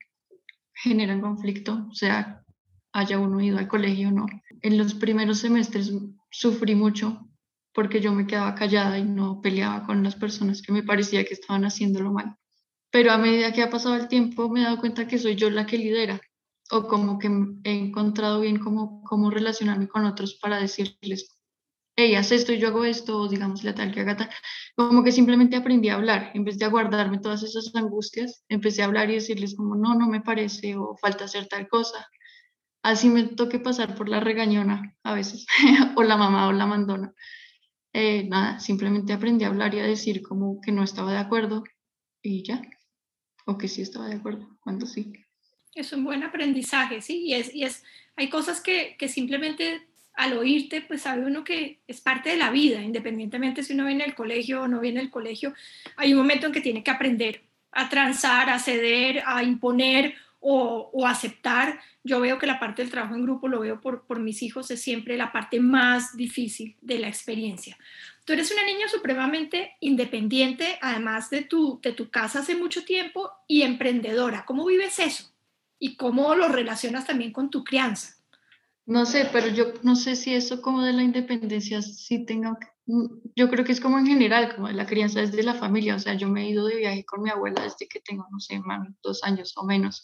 generan 0.74 1.22
conflicto, 1.22 1.88
o 1.90 1.94
sea, 1.94 2.44
haya 2.94 3.20
uno 3.20 3.42
ido 3.42 3.58
al 3.58 3.68
colegio 3.68 4.08
o 4.10 4.12
no. 4.12 4.26
En 4.62 4.78
los 4.78 4.94
primeros 4.94 5.40
semestres 5.40 5.92
sufrí 6.32 6.76
mucho 6.76 7.28
porque 7.74 8.00
yo 8.00 8.14
me 8.14 8.26
quedaba 8.26 8.56
callada 8.56 8.98
y 8.98 9.04
no 9.04 9.42
peleaba 9.42 9.86
con 9.86 10.04
las 10.04 10.16
personas 10.16 10.62
que 10.62 10.72
me 10.72 10.84
parecía 10.84 11.26
que 11.26 11.34
estaban 11.34 11.66
haciéndolo 11.66 12.14
mal 12.14 12.38
pero 12.94 13.12
a 13.12 13.18
medida 13.18 13.52
que 13.52 13.64
ha 13.64 13.72
pasado 13.72 13.96
el 13.96 14.08
tiempo 14.08 14.50
me 14.50 14.62
he 14.62 14.64
dado 14.66 14.78
cuenta 14.78 15.08
que 15.08 15.18
soy 15.18 15.36
yo 15.36 15.50
la 15.50 15.66
que 15.66 15.80
lidera 15.80 16.22
o 16.70 16.88
como 16.88 17.18
que 17.18 17.28
he 17.64 17.72
encontrado 17.72 18.40
bien 18.40 18.60
cómo, 18.60 19.02
cómo 19.02 19.32
relacionarme 19.32 19.88
con 19.88 20.06
otros 20.06 20.36
para 20.36 20.60
decirles, 20.60 21.33
hey, 21.96 22.16
haz 22.16 22.32
esto 22.32 22.54
y 22.54 22.60
yo 22.60 22.70
hago 22.70 22.86
esto, 22.86 23.28
digamos 23.28 23.64
la 23.64 23.76
tal 23.76 23.94
que 23.94 24.02
haga 24.02 24.18
tal. 24.18 24.30
Como 24.76 25.04
que 25.04 25.12
simplemente 25.12 25.56
aprendí 25.56 25.90
a 25.90 25.96
hablar, 25.96 26.32
en 26.34 26.44
vez 26.44 26.58
de 26.58 26.66
aguardarme 26.66 27.20
todas 27.20 27.44
esas 27.44 27.76
angustias, 27.76 28.44
empecé 28.50 28.82
a 28.82 28.86
hablar 28.86 29.10
y 29.10 29.16
decirles 29.16 29.56
como, 29.56 29.76
no, 29.76 29.96
no 29.96 30.08
me 30.08 30.22
parece, 30.22 30.76
o 30.76 30.98
falta 30.98 31.26
hacer 31.26 31.48
tal 31.48 31.68
cosa. 31.68 32.08
Así 32.84 33.10
me 33.10 33.24
toque 33.24 33.60
pasar 33.60 33.96
por 33.96 34.10
la 34.10 34.20
regañona 34.20 34.96
a 35.04 35.14
veces, 35.14 35.46
o 35.96 36.04
la 36.04 36.18
mamá 36.18 36.48
o 36.48 36.52
la 36.52 36.66
mandona. 36.66 37.14
Eh, 37.94 38.28
nada, 38.28 38.60
simplemente 38.60 39.14
aprendí 39.14 39.46
a 39.46 39.50
hablar 39.50 39.76
y 39.76 39.80
a 39.80 39.86
decir 39.86 40.24
como 40.24 40.60
que 40.62 40.72
no 40.72 40.84
estaba 40.84 41.12
de 41.12 41.20
acuerdo 41.20 41.64
y 42.24 42.44
ya 42.44 42.62
o 43.46 43.58
que 43.58 43.68
sí 43.68 43.82
estaba 43.82 44.08
de 44.08 44.16
acuerdo, 44.16 44.58
cuando 44.62 44.86
sí. 44.86 45.14
Es 45.76 45.92
un 45.92 46.04
buen 46.04 46.24
aprendizaje, 46.24 47.02
sí, 47.02 47.26
y 47.26 47.34
es, 47.34 47.54
y 47.54 47.64
es 47.64 47.84
hay 48.16 48.30
cosas 48.30 48.62
que, 48.62 48.96
que 48.98 49.08
simplemente 49.08 49.88
al 50.16 50.38
oírte, 50.38 50.82
pues 50.82 51.02
sabe 51.02 51.26
uno 51.26 51.44
que 51.44 51.80
es 51.88 52.02
parte 52.02 52.30
de 52.30 52.38
la 52.38 52.52
vida, 52.52 52.82
independientemente 52.82 53.64
si 53.64 53.74
uno 53.74 53.86
viene 53.86 54.04
al 54.04 54.16
colegio 54.16 54.62
o 54.62 54.68
no 54.68 54.80
viene 54.80 55.00
al 55.00 55.10
colegio, 55.10 55.54
hay 55.96 56.14
un 56.14 56.20
momento 56.20 56.48
en 56.48 56.54
que 56.54 56.62
tiene 56.62 56.84
que 56.84 56.92
aprender 56.92 57.42
a 57.72 57.90
transar, 57.90 58.50
a 58.50 58.60
ceder, 58.60 59.24
a 59.26 59.44
imponer 59.44 60.16
o, 60.40 60.92
o 60.94 61.08
aceptar. 61.08 61.80
Yo 62.04 62.20
veo 62.20 62.38
que 62.38 62.46
la 62.46 62.60
parte 62.60 62.82
del 62.82 62.92
trabajo 62.92 63.16
en 63.16 63.24
grupo, 63.24 63.48
lo 63.48 63.62
veo 63.62 63.82
por, 63.82 64.06
por 64.06 64.20
mis 64.20 64.44
hijos, 64.44 64.70
es 64.70 64.82
siempre 64.82 65.18
la 65.18 65.32
parte 65.32 65.60
más 65.60 66.16
difícil 66.16 66.76
de 66.82 67.00
la 67.00 67.08
experiencia. 67.08 67.78
Tú 68.26 68.34
eres 68.34 68.52
una 68.52 68.64
niña 68.64 68.88
supremamente 68.88 69.76
independiente, 69.80 70.78
además 70.82 71.30
de 71.30 71.42
tu, 71.42 71.80
de 71.82 71.94
tu 71.94 72.10
casa 72.10 72.40
hace 72.40 72.56
mucho 72.56 72.86
tiempo, 72.86 73.32
y 73.48 73.64
emprendedora. 73.64 74.46
¿Cómo 74.46 74.66
vives 74.66 75.00
eso? 75.00 75.34
¿Y 75.80 75.96
cómo 75.96 76.36
lo 76.36 76.48
relacionas 76.48 77.08
también 77.08 77.32
con 77.32 77.50
tu 77.50 77.64
crianza? 77.64 78.16
No 78.86 79.06
sé, 79.06 79.30
pero 79.32 79.48
yo 79.48 79.74
no 79.84 79.96
sé 79.96 80.16
si 80.18 80.34
eso 80.36 80.62
como 80.62 80.82
de 80.82 80.92
la 80.92 81.04
independencia 81.04 81.82
sí 81.82 82.26
tenga, 82.26 82.58
mm, 82.86 83.06
yo 83.36 83.50
creo 83.50 83.64
que 83.64 83.72
es 83.72 83.80
como 83.80 83.98
en 83.98 84.06
general, 84.08 84.54
como 84.56 84.68
de 84.68 84.74
la 84.74 84.86
crianza 84.86 85.22
desde 85.22 85.42
la 85.42 85.54
familia, 85.54 85.96
o 85.96 86.00
sea, 86.00 86.16
yo 86.16 86.28
me 86.28 86.44
he 86.44 86.50
ido 86.50 86.66
de 86.68 86.76
viaje 86.78 87.06
con 87.06 87.22
mi 87.24 87.30
abuela 87.30 87.64
desde 87.64 87.88
que 87.88 88.02
tengo, 88.02 88.28
no 88.30 88.40
sé, 88.42 88.62
dos 89.02 89.24
años 89.24 89.54
o 89.56 89.64
menos, 89.66 90.04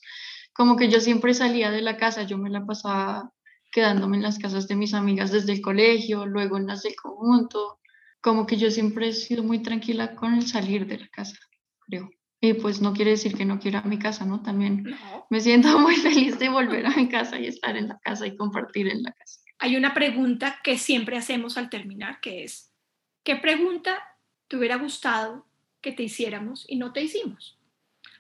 como 0.54 0.78
que 0.78 0.90
yo 0.90 1.02
siempre 1.02 1.34
salía 1.34 1.72
de 1.72 1.82
la 1.82 1.98
casa, 1.98 2.24
yo 2.24 2.38
me 2.38 2.50
la 2.50 2.66
pasaba 2.66 3.34
quedándome 3.72 4.16
en 4.18 4.24
las 4.24 4.40
casas 4.40 4.68
de 4.70 4.76
mis 4.78 4.94
amigas 4.94 5.32
desde 5.32 5.52
el 5.54 5.62
colegio, 5.62 6.26
luego 6.26 6.58
en 6.58 6.68
las 6.68 6.82
del 6.84 6.96
conjunto, 6.96 7.80
como 8.22 8.46
que 8.46 8.56
yo 8.58 8.72
siempre 8.72 9.10
he 9.10 9.14
sido 9.14 9.44
muy 9.44 9.62
tranquila 9.62 10.16
con 10.16 10.34
el 10.36 10.48
salir 10.48 10.88
de 10.88 11.00
la 11.00 11.08
casa, 11.10 11.38
creo. 11.86 12.10
Y 12.42 12.54
pues 12.54 12.82
no 12.82 12.94
quiere 12.94 13.12
decir 13.12 13.36
que 13.36 13.46
no 13.46 13.60
quiera 13.60 13.82
mi 13.82 14.00
casa, 14.00 14.26
¿no? 14.26 14.42
También 14.42 14.96
me 15.30 15.42
siento 15.42 15.78
muy 15.80 15.96
feliz 15.96 16.40
de 16.40 16.50
volver 16.50 16.86
a 16.86 16.92
mi 16.92 17.10
casa 17.10 17.40
y 17.40 17.48
estar 17.48 17.76
en 17.76 17.90
la 17.90 18.00
casa 18.00 18.28
y 18.28 18.38
compartir 18.38 18.88
en 18.88 19.04
la 19.04 19.12
casa. 19.12 19.42
Hay 19.60 19.76
una 19.76 19.94
pregunta 19.94 20.60
que 20.64 20.78
siempre 20.78 21.18
hacemos 21.18 21.58
al 21.58 21.70
terminar, 21.70 22.22
que 22.22 22.46
es, 22.46 22.72
¿qué 23.24 23.36
pregunta 23.36 24.00
te 24.48 24.56
hubiera 24.56 24.78
gustado 24.78 25.46
que 25.82 25.92
te 25.92 26.04
hiciéramos 26.04 26.66
y 26.70 26.78
no 26.78 26.94
te 26.94 27.02
hicimos? 27.04 27.60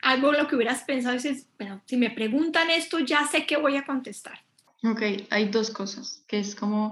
Algo 0.01 0.33
lo 0.33 0.47
que 0.47 0.55
hubieras 0.55 0.83
pensado 0.83 1.15
y 1.15 1.17
dices, 1.17 1.47
bueno, 1.57 1.81
si 1.85 1.95
me 1.95 2.09
preguntan 2.09 2.69
esto, 2.69 2.99
ya 2.99 3.25
sé 3.25 3.45
qué 3.45 3.57
voy 3.57 3.77
a 3.77 3.85
contestar. 3.85 4.39
Ok, 4.83 5.01
hay 5.29 5.49
dos 5.49 5.71
cosas, 5.71 6.23
que 6.27 6.39
es 6.39 6.55
como, 6.55 6.91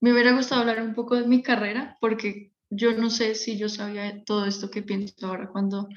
me 0.00 0.12
hubiera 0.12 0.32
gustado 0.32 0.62
hablar 0.62 0.82
un 0.82 0.94
poco 0.94 1.16
de 1.16 1.26
mi 1.26 1.42
carrera, 1.42 1.96
porque 2.00 2.51
yo 2.74 2.92
no 2.94 3.10
sé 3.10 3.34
si 3.34 3.58
yo 3.58 3.68
sabía 3.68 4.24
todo 4.24 4.46
esto 4.46 4.70
que 4.70 4.82
pienso 4.82 5.26
ahora 5.26 5.50
cuando 5.50 5.88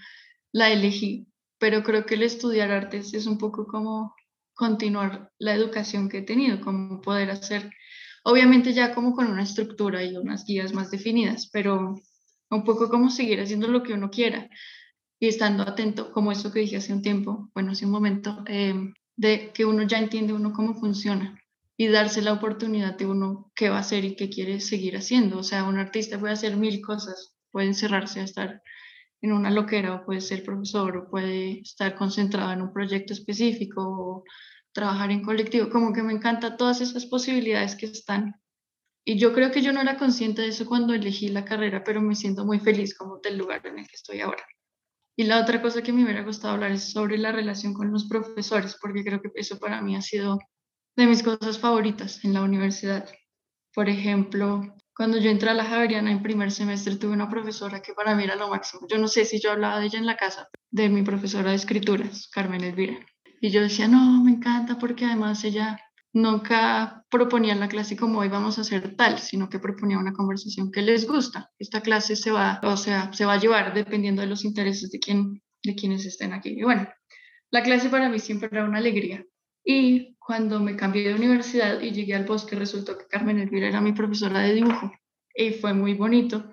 la 0.52 0.70
elegí, 0.72 1.28
pero 1.58 1.84
creo 1.84 2.06
que 2.06 2.16
el 2.16 2.24
estudiar 2.24 2.72
artes 2.72 3.14
es 3.14 3.28
un 3.28 3.38
poco 3.38 3.66
como 3.66 4.14
continuar 4.54 5.32
la 5.40 5.54
educación 5.54 6.10
que 6.10 6.20
he 6.20 6.22
tenido, 6.22 6.60
como 6.60 7.02
poder 7.02 7.32
hacer, 7.32 7.72
obviamente 8.24 8.74
ya 8.74 8.94
como 8.94 9.14
con 9.14 9.28
una 9.28 9.44
estructura 9.44 10.04
y 10.04 10.18
unas 10.18 10.46
guías 10.46 10.74
más 10.74 10.92
definidas, 10.92 11.50
pero 11.52 11.96
un 12.50 12.64
poco 12.64 12.90
como 12.90 13.10
seguir 13.10 13.40
haciendo 13.40 13.68
lo 13.70 13.82
que 13.82 13.94
uno 13.94 14.10
quiera 14.10 14.50
y 15.20 15.28
estando 15.28 15.64
atento, 15.64 16.12
como 16.12 16.32
eso 16.32 16.52
que 16.52 16.60
dije 16.60 16.78
hace 16.78 16.94
un 16.94 17.02
tiempo, 17.02 17.50
bueno, 17.54 17.72
hace 17.72 17.86
un 17.86 17.92
momento, 17.92 18.44
em, 18.48 18.94
de 19.16 19.52
que 19.54 19.64
uno 19.64 19.84
ya 19.84 19.98
entiende 19.98 20.34
uno 20.34 20.52
cómo 20.52 20.74
funciona 20.76 21.40
y 21.78 21.88
darse 21.88 22.22
la 22.22 22.34
oportunidad 22.34 22.98
de 22.98 23.06
uno 23.06 23.52
qué 23.56 23.70
va 23.70 23.78
a 23.78 23.82
hacer 23.82 24.06
y 24.06 24.16
qué 24.16 24.30
quiere 24.30 24.60
seguir 24.62 24.96
haciendo. 24.96 25.40
O 25.40 25.44
sea, 25.44 25.66
un 25.66 25.78
artista 25.78 26.20
puede 26.20 26.34
hacer 26.34 26.56
mil 26.56 26.82
cosas, 26.82 27.36
puede 27.52 27.68
encerrarse 27.68 28.22
a 28.22 28.24
estar 28.24 28.62
en 29.22 29.34
una 29.34 29.52
loquera 29.52 29.96
o 29.96 30.06
puede 30.06 30.22
ser 30.22 30.44
profesor 30.44 30.96
o 30.98 31.10
puede 31.10 31.60
estar 31.62 31.96
concentrado 31.96 32.54
en 32.54 32.62
un 32.62 32.72
proyecto 32.74 33.14
específico 33.14 33.82
o 33.82 34.24
trabajar 34.72 35.12
en 35.12 35.24
colectivo, 35.24 35.70
como 35.70 35.94
que 35.94 36.04
me 36.04 36.14
encanta 36.14 36.58
todas 36.58 36.82
esas 36.82 37.06
posibilidades 37.06 37.76
que 37.76 37.88
están. 37.88 38.36
Y 39.06 39.18
yo 39.18 39.34
creo 39.34 39.52
que 39.52 39.62
yo 39.62 39.72
no 39.72 39.82
era 39.82 39.98
consciente 39.98 40.42
de 40.42 40.50
eso 40.50 40.66
cuando 40.66 40.94
elegí 40.94 41.30
la 41.30 41.46
carrera, 41.46 41.84
pero 41.84 42.02
me 42.02 42.16
siento 42.16 42.46
muy 42.46 42.60
feliz 42.60 42.98
como 42.98 43.20
del 43.20 43.38
lugar 43.38 43.66
en 43.68 43.80
el 43.80 43.88
que 43.88 43.96
estoy 43.96 44.22
ahora. 44.22 44.44
Y 45.18 45.24
la 45.24 45.40
otra 45.42 45.62
cosa 45.62 45.82
que 45.82 45.94
me 45.94 46.04
hubiera 46.04 46.24
gustado 46.24 46.56
hablar 46.56 46.72
es 46.72 46.92
sobre 46.92 47.18
la 47.18 47.32
relación 47.32 47.74
con 47.74 47.92
los 47.92 48.06
profesores, 48.06 48.78
porque 48.82 49.04
creo 49.04 49.22
que 49.22 49.32
eso 49.36 49.60
para 49.60 49.82
mí 49.82 49.96
ha 49.96 50.02
sido 50.02 50.40
de 50.96 51.08
mis 51.08 51.24
cosas 51.24 51.60
favoritas 51.60 52.24
en 52.24 52.34
la 52.34 52.42
universidad. 52.42 53.10
Por 53.74 53.90
ejemplo, 53.90 54.76
cuando 54.96 55.18
yo 55.18 55.30
entré 55.30 55.50
a 55.50 55.54
la 55.54 55.66
Javeriana 55.66 56.12
en 56.12 56.24
primer 56.24 56.52
semestre, 56.52 56.96
tuve 56.96 57.12
una 57.12 57.30
profesora 57.30 57.82
que 57.82 57.94
para 57.94 58.16
mí 58.16 58.24
era 58.24 58.36
lo 58.36 58.50
máximo. 58.50 58.88
Yo 58.90 58.98
no 58.98 59.10
sé 59.10 59.26
si 59.26 59.42
yo 59.42 59.52
hablaba 59.52 59.80
de 59.80 59.88
ella 59.88 60.00
en 60.00 60.06
la 60.06 60.16
casa, 60.16 60.48
de 60.72 60.88
mi 60.88 61.04
profesora 61.04 61.50
de 61.50 61.58
escrituras, 61.58 62.30
Carmen 62.30 62.64
Elvira. 62.64 62.98
Y 63.42 63.50
yo 63.50 63.62
decía, 63.62 63.88
no, 63.90 64.24
me 64.24 64.32
encanta 64.32 64.78
porque 64.78 65.06
además 65.06 65.44
ella 65.44 65.78
nunca 66.14 67.04
proponía 67.10 67.54
la 67.56 67.68
clase 67.68 67.98
como 67.98 68.20
hoy 68.20 68.30
vamos 68.30 68.58
a 68.58 68.62
hacer 68.62 68.96
tal, 68.96 69.20
sino 69.20 69.50
que 69.50 69.60
proponía 69.60 70.00
una 70.00 70.14
conversación 70.14 70.72
que 70.72 70.82
les 70.82 71.06
gusta. 71.06 71.52
Esta 71.60 71.82
clase 71.82 72.16
se 72.16 72.32
va, 72.32 72.62
o 72.64 72.78
sea, 72.78 73.12
se 73.12 73.26
va 73.26 73.34
a 73.34 73.40
llevar 73.40 73.74
dependiendo 73.74 74.22
de 74.22 74.30
los 74.30 74.46
intereses 74.46 74.92
de, 74.92 75.00
quien, 75.00 75.44
de 75.62 75.76
quienes 75.76 76.06
estén 76.06 76.32
aquí. 76.32 76.58
Y 76.58 76.64
bueno, 76.64 76.88
la 77.52 77.64
clase 77.64 77.90
para 77.90 78.08
mí 78.08 78.20
siempre 78.20 78.48
era 78.50 78.64
una 78.64 78.78
alegría. 78.78 79.26
Y 79.66 80.16
cuando 80.20 80.60
me 80.60 80.76
cambié 80.76 81.10
de 81.10 81.16
universidad 81.16 81.82
y 81.82 81.92
llegué 81.92 82.14
al 82.14 82.26
bosque, 82.26 82.56
resultó 82.56 82.98
que 82.98 83.08
Carmen 83.08 83.40
Elvira 83.40 83.68
era 83.68 83.82
mi 83.82 83.94
profesora 83.94 84.42
de 84.42 84.54
dibujo 84.54 84.92
y 85.36 85.52
fue 85.52 85.74
muy 85.74 85.96
bonito. 85.96 86.52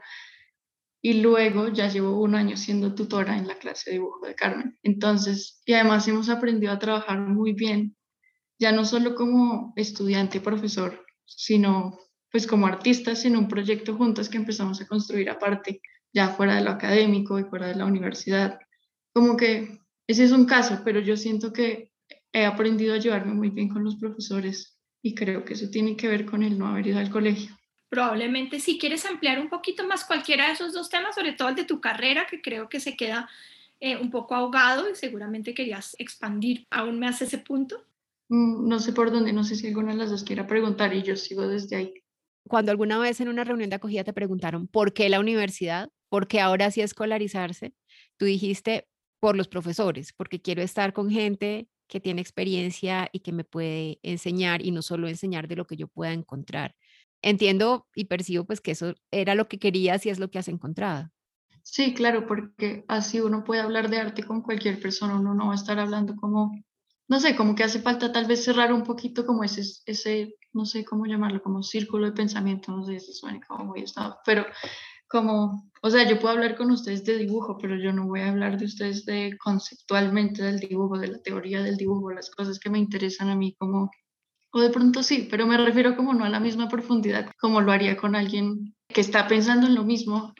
Y 1.02 1.20
luego 1.20 1.68
ya 1.68 1.88
llevo 1.88 2.20
un 2.20 2.34
año 2.34 2.56
siendo 2.56 2.94
tutora 2.94 3.36
en 3.36 3.46
la 3.46 3.56
clase 3.56 3.90
de 3.90 3.96
dibujo 3.96 4.26
de 4.26 4.34
Carmen. 4.34 4.78
Entonces, 4.82 5.60
y 5.66 5.74
además 5.74 6.08
hemos 6.08 6.30
aprendido 6.30 6.72
a 6.72 6.78
trabajar 6.78 7.20
muy 7.20 7.52
bien, 7.52 7.96
ya 8.58 8.72
no 8.72 8.84
solo 8.84 9.14
como 9.14 9.74
estudiante 9.76 10.38
y 10.38 10.40
profesor, 10.40 11.04
sino 11.26 11.98
pues 12.30 12.46
como 12.46 12.66
artistas 12.66 13.24
en 13.26 13.36
un 13.36 13.46
proyecto 13.46 13.94
juntos 13.94 14.30
que 14.30 14.38
empezamos 14.38 14.80
a 14.80 14.86
construir 14.86 15.28
aparte, 15.28 15.82
ya 16.14 16.28
fuera 16.28 16.56
de 16.56 16.64
lo 16.64 16.70
académico 16.70 17.38
y 17.38 17.44
fuera 17.44 17.66
de 17.66 17.74
la 17.74 17.84
universidad. 17.84 18.58
Como 19.12 19.36
que 19.36 19.78
ese 20.06 20.24
es 20.24 20.32
un 20.32 20.46
caso, 20.46 20.80
pero 20.84 21.00
yo 21.00 21.16
siento 21.16 21.52
que 21.52 21.91
he 22.32 22.44
aprendido 22.44 22.94
a 22.94 22.98
llevarme 22.98 23.34
muy 23.34 23.50
bien 23.50 23.68
con 23.68 23.84
los 23.84 23.96
profesores 23.96 24.78
y 25.02 25.14
creo 25.14 25.44
que 25.44 25.54
eso 25.54 25.68
tiene 25.70 25.96
que 25.96 26.08
ver 26.08 26.24
con 26.24 26.42
el 26.42 26.58
no 26.58 26.68
haber 26.68 26.86
ido 26.86 26.98
al 26.98 27.10
colegio. 27.10 27.56
Probablemente 27.88 28.60
si 28.60 28.78
quieres 28.78 29.04
ampliar 29.04 29.38
un 29.38 29.50
poquito 29.50 29.86
más 29.86 30.04
cualquiera 30.04 30.46
de 30.46 30.52
esos 30.52 30.72
dos 30.72 30.88
temas, 30.88 31.14
sobre 31.14 31.32
todo 31.32 31.50
el 31.50 31.54
de 31.54 31.64
tu 31.64 31.80
carrera, 31.80 32.26
que 32.26 32.40
creo 32.40 32.68
que 32.68 32.80
se 32.80 32.96
queda 32.96 33.28
eh, 33.80 33.96
un 33.96 34.10
poco 34.10 34.34
ahogado 34.34 34.88
y 34.88 34.94
seguramente 34.94 35.54
querías 35.54 35.94
expandir 35.98 36.66
aún 36.70 37.00
más 37.00 37.20
ese 37.20 37.38
punto. 37.38 37.84
Mm, 38.28 38.66
no 38.66 38.78
sé 38.78 38.92
por 38.92 39.10
dónde, 39.10 39.32
no 39.32 39.44
sé 39.44 39.56
si 39.56 39.66
alguna 39.66 39.92
de 39.92 39.98
las 39.98 40.10
dos 40.10 40.24
quiera 40.24 40.46
preguntar 40.46 40.94
y 40.94 41.02
yo 41.02 41.16
sigo 41.16 41.46
desde 41.46 41.76
ahí. 41.76 41.94
Cuando 42.48 42.70
alguna 42.70 42.98
vez 42.98 43.20
en 43.20 43.28
una 43.28 43.44
reunión 43.44 43.70
de 43.70 43.76
acogida 43.76 44.04
te 44.04 44.12
preguntaron 44.12 44.68
por 44.68 44.94
qué 44.94 45.08
la 45.08 45.20
universidad, 45.20 45.90
por 46.08 46.28
qué 46.28 46.40
ahora 46.40 46.70
sí 46.70 46.80
escolarizarse, 46.80 47.74
tú 48.16 48.24
dijiste 48.24 48.88
por 49.20 49.36
los 49.36 49.48
profesores, 49.48 50.12
porque 50.12 50.40
quiero 50.40 50.62
estar 50.62 50.92
con 50.92 51.10
gente 51.10 51.68
que 51.92 52.00
tiene 52.00 52.22
experiencia 52.22 53.10
y 53.12 53.20
que 53.20 53.32
me 53.32 53.44
puede 53.44 53.98
enseñar 54.02 54.64
y 54.64 54.70
no 54.70 54.80
solo 54.80 55.08
enseñar 55.08 55.46
de 55.46 55.56
lo 55.56 55.66
que 55.66 55.76
yo 55.76 55.88
pueda 55.88 56.14
encontrar. 56.14 56.74
Entiendo 57.20 57.86
y 57.94 58.06
percibo 58.06 58.46
pues 58.46 58.62
que 58.62 58.70
eso 58.70 58.94
era 59.10 59.34
lo 59.34 59.46
que 59.46 59.58
querías 59.58 60.06
y 60.06 60.08
es 60.08 60.18
lo 60.18 60.30
que 60.30 60.38
has 60.38 60.48
encontrado. 60.48 61.10
Sí, 61.62 61.92
claro, 61.92 62.26
porque 62.26 62.86
así 62.88 63.20
uno 63.20 63.44
puede 63.44 63.60
hablar 63.60 63.90
de 63.90 63.98
arte 63.98 64.24
con 64.24 64.40
cualquier 64.40 64.80
persona, 64.80 65.16
uno 65.16 65.34
no 65.34 65.48
va 65.48 65.52
a 65.52 65.56
estar 65.56 65.78
hablando 65.78 66.16
como, 66.16 66.64
no 67.08 67.20
sé, 67.20 67.36
como 67.36 67.54
que 67.54 67.64
hace 67.64 67.82
falta 67.82 68.10
tal 68.10 68.24
vez 68.24 68.42
cerrar 68.42 68.72
un 68.72 68.84
poquito 68.84 69.26
como 69.26 69.44
ese, 69.44 69.60
ese 69.84 70.36
no 70.54 70.64
sé 70.64 70.86
cómo 70.86 71.04
llamarlo, 71.04 71.42
como 71.42 71.62
círculo 71.62 72.06
de 72.06 72.12
pensamiento, 72.12 72.72
no 72.72 72.86
sé 72.86 73.00
si 73.00 73.12
suena 73.12 73.38
como 73.46 73.66
muy 73.66 73.82
estado, 73.82 74.18
pero 74.24 74.46
como, 75.12 75.70
o 75.82 75.90
sea, 75.90 76.08
yo 76.08 76.18
puedo 76.18 76.32
hablar 76.32 76.56
con 76.56 76.70
ustedes 76.70 77.04
de 77.04 77.18
dibujo, 77.18 77.58
pero 77.60 77.76
yo 77.76 77.92
no 77.92 78.06
voy 78.06 78.20
a 78.20 78.30
hablar 78.30 78.58
de 78.58 78.64
ustedes 78.64 79.04
de 79.04 79.36
conceptualmente 79.38 80.42
del 80.42 80.58
dibujo, 80.58 80.98
de 80.98 81.08
la 81.08 81.18
teoría 81.18 81.62
del 81.62 81.76
dibujo, 81.76 82.10
las 82.10 82.30
cosas 82.30 82.58
que 82.58 82.70
me 82.70 82.78
interesan 82.78 83.28
a 83.28 83.36
mí 83.36 83.54
como, 83.58 83.90
o 84.52 84.60
de 84.62 84.70
pronto 84.70 85.02
sí, 85.02 85.28
pero 85.30 85.46
me 85.46 85.58
refiero 85.58 85.96
como 85.96 86.14
no 86.14 86.24
a 86.24 86.30
la 86.30 86.40
misma 86.40 86.70
profundidad 86.70 87.30
como 87.38 87.60
lo 87.60 87.72
haría 87.72 87.94
con 87.98 88.16
alguien 88.16 88.74
que 88.88 89.02
está 89.02 89.28
pensando 89.28 89.66
en 89.66 89.74
lo 89.74 89.84
mismo, 89.84 90.34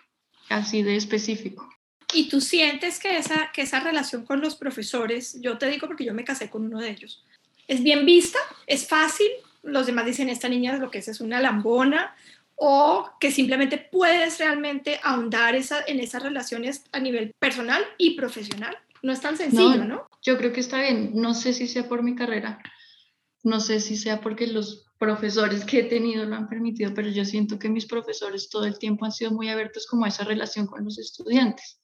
así 0.48 0.82
de 0.82 0.96
específico. 0.96 1.68
¿Y 2.14 2.30
tú 2.30 2.40
sientes 2.40 2.98
que 2.98 3.18
esa, 3.18 3.50
que 3.52 3.62
esa 3.62 3.80
relación 3.80 4.24
con 4.24 4.40
los 4.40 4.56
profesores, 4.56 5.38
yo 5.42 5.58
te 5.58 5.66
digo 5.66 5.86
porque 5.86 6.06
yo 6.06 6.14
me 6.14 6.24
casé 6.24 6.48
con 6.48 6.64
uno 6.64 6.80
de 6.80 6.90
ellos, 6.90 7.26
es 7.68 7.82
bien 7.82 8.06
vista, 8.06 8.38
es 8.66 8.88
fácil, 8.88 9.28
los 9.62 9.86
demás 9.86 10.06
dicen, 10.06 10.30
esta 10.30 10.48
niña 10.48 10.78
lo 10.78 10.90
que 10.90 10.98
es 10.98 11.08
es 11.08 11.20
una 11.20 11.40
lambona, 11.40 12.16
o 12.56 13.10
que 13.20 13.30
simplemente 13.30 13.78
puedes 13.78 14.38
realmente 14.38 15.00
ahondar 15.02 15.54
esa, 15.54 15.80
en 15.86 16.00
esas 16.00 16.22
relaciones 16.22 16.84
a 16.92 17.00
nivel 17.00 17.34
personal 17.38 17.84
y 17.98 18.16
profesional. 18.16 18.76
No 19.02 19.12
es 19.12 19.20
tan 19.20 19.36
sencillo, 19.36 19.84
¿no? 19.84 20.06
Yo 20.22 20.38
creo 20.38 20.52
que 20.52 20.60
está 20.60 20.80
bien. 20.80 21.10
No 21.14 21.34
sé 21.34 21.52
si 21.52 21.66
sea 21.66 21.88
por 21.88 22.02
mi 22.02 22.14
carrera, 22.14 22.60
no 23.42 23.58
sé 23.58 23.80
si 23.80 23.96
sea 23.96 24.20
porque 24.20 24.46
los 24.46 24.86
profesores 24.98 25.64
que 25.64 25.80
he 25.80 25.84
tenido 25.84 26.24
lo 26.24 26.36
han 26.36 26.48
permitido, 26.48 26.94
pero 26.94 27.08
yo 27.08 27.24
siento 27.24 27.58
que 27.58 27.68
mis 27.68 27.86
profesores 27.86 28.48
todo 28.48 28.66
el 28.66 28.78
tiempo 28.78 29.04
han 29.04 29.10
sido 29.10 29.32
muy 29.32 29.48
abiertos 29.48 29.86
como 29.88 30.04
a 30.04 30.08
esa 30.08 30.22
relación 30.24 30.66
con 30.66 30.84
los 30.84 30.98
estudiantes. 30.98 31.80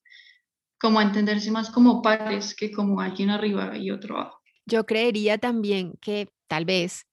como 0.80 1.00
a 1.00 1.02
entenderse 1.02 1.50
más 1.50 1.70
como 1.70 2.02
pares 2.02 2.54
que 2.54 2.70
como 2.70 3.00
alguien 3.00 3.30
arriba 3.30 3.76
y 3.76 3.90
otro 3.90 4.16
abajo. 4.16 4.40
Yo 4.64 4.86
creería 4.86 5.36
también 5.36 5.94
que 6.00 6.28
tal 6.46 6.64
vez 6.64 7.04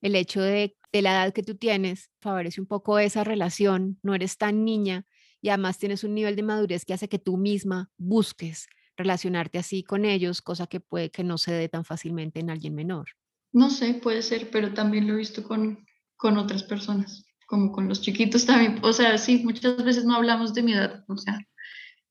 el 0.00 0.16
hecho 0.16 0.40
de, 0.40 0.74
de 0.92 1.02
la 1.02 1.12
edad 1.12 1.32
que 1.32 1.42
tú 1.42 1.56
tienes 1.56 2.10
favorece 2.20 2.60
un 2.60 2.66
poco 2.66 2.98
esa 2.98 3.24
relación, 3.24 3.98
no 4.02 4.14
eres 4.14 4.36
tan 4.36 4.64
niña 4.64 5.06
y 5.40 5.48
además 5.48 5.78
tienes 5.78 6.04
un 6.04 6.14
nivel 6.14 6.36
de 6.36 6.42
madurez 6.42 6.84
que 6.84 6.92
hace 6.92 7.08
que 7.08 7.18
tú 7.18 7.36
misma 7.36 7.90
busques 7.96 8.68
relacionarte 8.96 9.58
así 9.58 9.82
con 9.82 10.04
ellos, 10.04 10.42
cosa 10.42 10.66
que 10.66 10.80
puede 10.80 11.10
que 11.10 11.24
no 11.24 11.38
se 11.38 11.52
dé 11.52 11.68
tan 11.68 11.84
fácilmente 11.84 12.40
en 12.40 12.50
alguien 12.50 12.74
menor. 12.74 13.08
No 13.52 13.70
sé, 13.70 13.94
puede 13.94 14.22
ser, 14.22 14.50
pero 14.50 14.74
también 14.74 15.06
lo 15.06 15.14
he 15.14 15.18
visto 15.18 15.42
con, 15.42 15.86
con 16.16 16.36
otras 16.36 16.62
personas, 16.62 17.24
como 17.46 17.72
con 17.72 17.88
los 17.88 18.02
chiquitos 18.02 18.44
también. 18.44 18.78
O 18.82 18.92
sea, 18.92 19.16
sí, 19.18 19.42
muchas 19.42 19.82
veces 19.82 20.04
no 20.04 20.14
hablamos 20.14 20.52
de 20.54 20.62
mi 20.62 20.72
edad, 20.74 21.04
o 21.08 21.16
sea, 21.16 21.38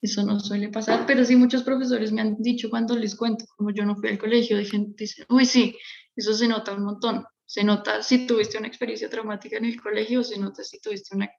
eso 0.01 0.23
no 0.23 0.39
suele 0.39 0.69
pasar, 0.69 1.05
pero 1.05 1.23
sí 1.25 1.35
muchos 1.35 1.63
profesores 1.63 2.11
me 2.11 2.21
han 2.21 2.37
dicho 2.41 2.69
cuando 2.69 2.97
les 2.97 3.15
cuento, 3.15 3.45
como 3.55 3.71
yo 3.71 3.85
no 3.85 3.95
fui 3.95 4.09
al 4.09 4.17
colegio, 4.17 4.57
dicen, 4.57 4.95
dicen 4.95 5.25
uy, 5.29 5.45
sí, 5.45 5.75
eso 6.15 6.33
se 6.33 6.47
nota 6.47 6.73
un 6.73 6.85
montón. 6.85 7.25
Se 7.49 7.63
nota 7.63 8.03
si 8.03 8.27
tuviste 8.27 8.59
una 8.59 8.67
experiencia 8.67 9.09
traumática 9.09 9.57
en 9.57 9.65
el 9.65 9.81
colegio, 9.81 10.23
se 10.23 10.37
nota 10.37 10.63
si 10.63 10.79
tuviste 10.79 11.15
una, 11.15 11.31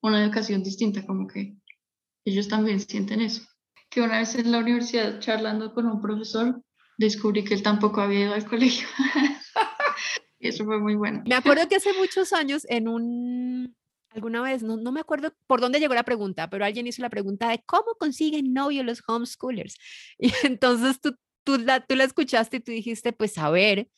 una 0.00 0.22
educación 0.22 0.62
distinta, 0.62 1.04
como 1.04 1.26
que 1.26 1.56
ellos 2.24 2.46
también 2.46 2.78
sienten 2.78 3.20
eso. 3.20 3.42
Que 3.90 4.00
una 4.00 4.20
vez 4.20 4.36
en 4.36 4.52
la 4.52 4.58
universidad 4.58 5.18
charlando 5.18 5.74
con 5.74 5.86
un 5.86 6.00
profesor, 6.00 6.62
descubrí 6.98 7.42
que 7.42 7.54
él 7.54 7.64
tampoco 7.64 8.00
había 8.00 8.26
ido 8.26 8.34
al 8.34 8.44
colegio. 8.44 8.86
eso 10.38 10.64
fue 10.64 10.78
muy 10.78 10.94
bueno. 10.94 11.24
Me 11.26 11.34
acuerdo 11.34 11.68
que 11.68 11.74
hace 11.74 11.94
muchos 11.94 12.32
años 12.32 12.64
en 12.68 12.86
un 12.86 13.74
alguna 14.10 14.42
vez, 14.42 14.62
no, 14.62 14.76
no, 14.76 14.92
me 14.92 15.00
acuerdo 15.00 15.34
por 15.48 15.60
dónde 15.60 15.80
llegó 15.80 15.94
la 15.94 16.04
pregunta, 16.04 16.48
pero 16.48 16.64
alguien 16.64 16.86
hizo 16.86 17.02
la 17.02 17.10
pregunta 17.10 17.48
de 17.48 17.60
cómo 17.66 17.96
consiguen 17.98 18.52
novio 18.52 18.84
los 18.84 19.02
homeschoolers. 19.04 19.76
Y 20.20 20.32
entonces 20.44 21.00
tú, 21.00 21.16
tú, 21.42 21.58
la, 21.58 21.80
tú 21.84 21.96
la 21.96 22.04
escuchaste 22.04 22.58
y 22.58 22.60
tú 22.60 22.70
dijiste, 22.70 23.12
pues 23.12 23.36
a 23.36 23.50
ver, 23.50 23.88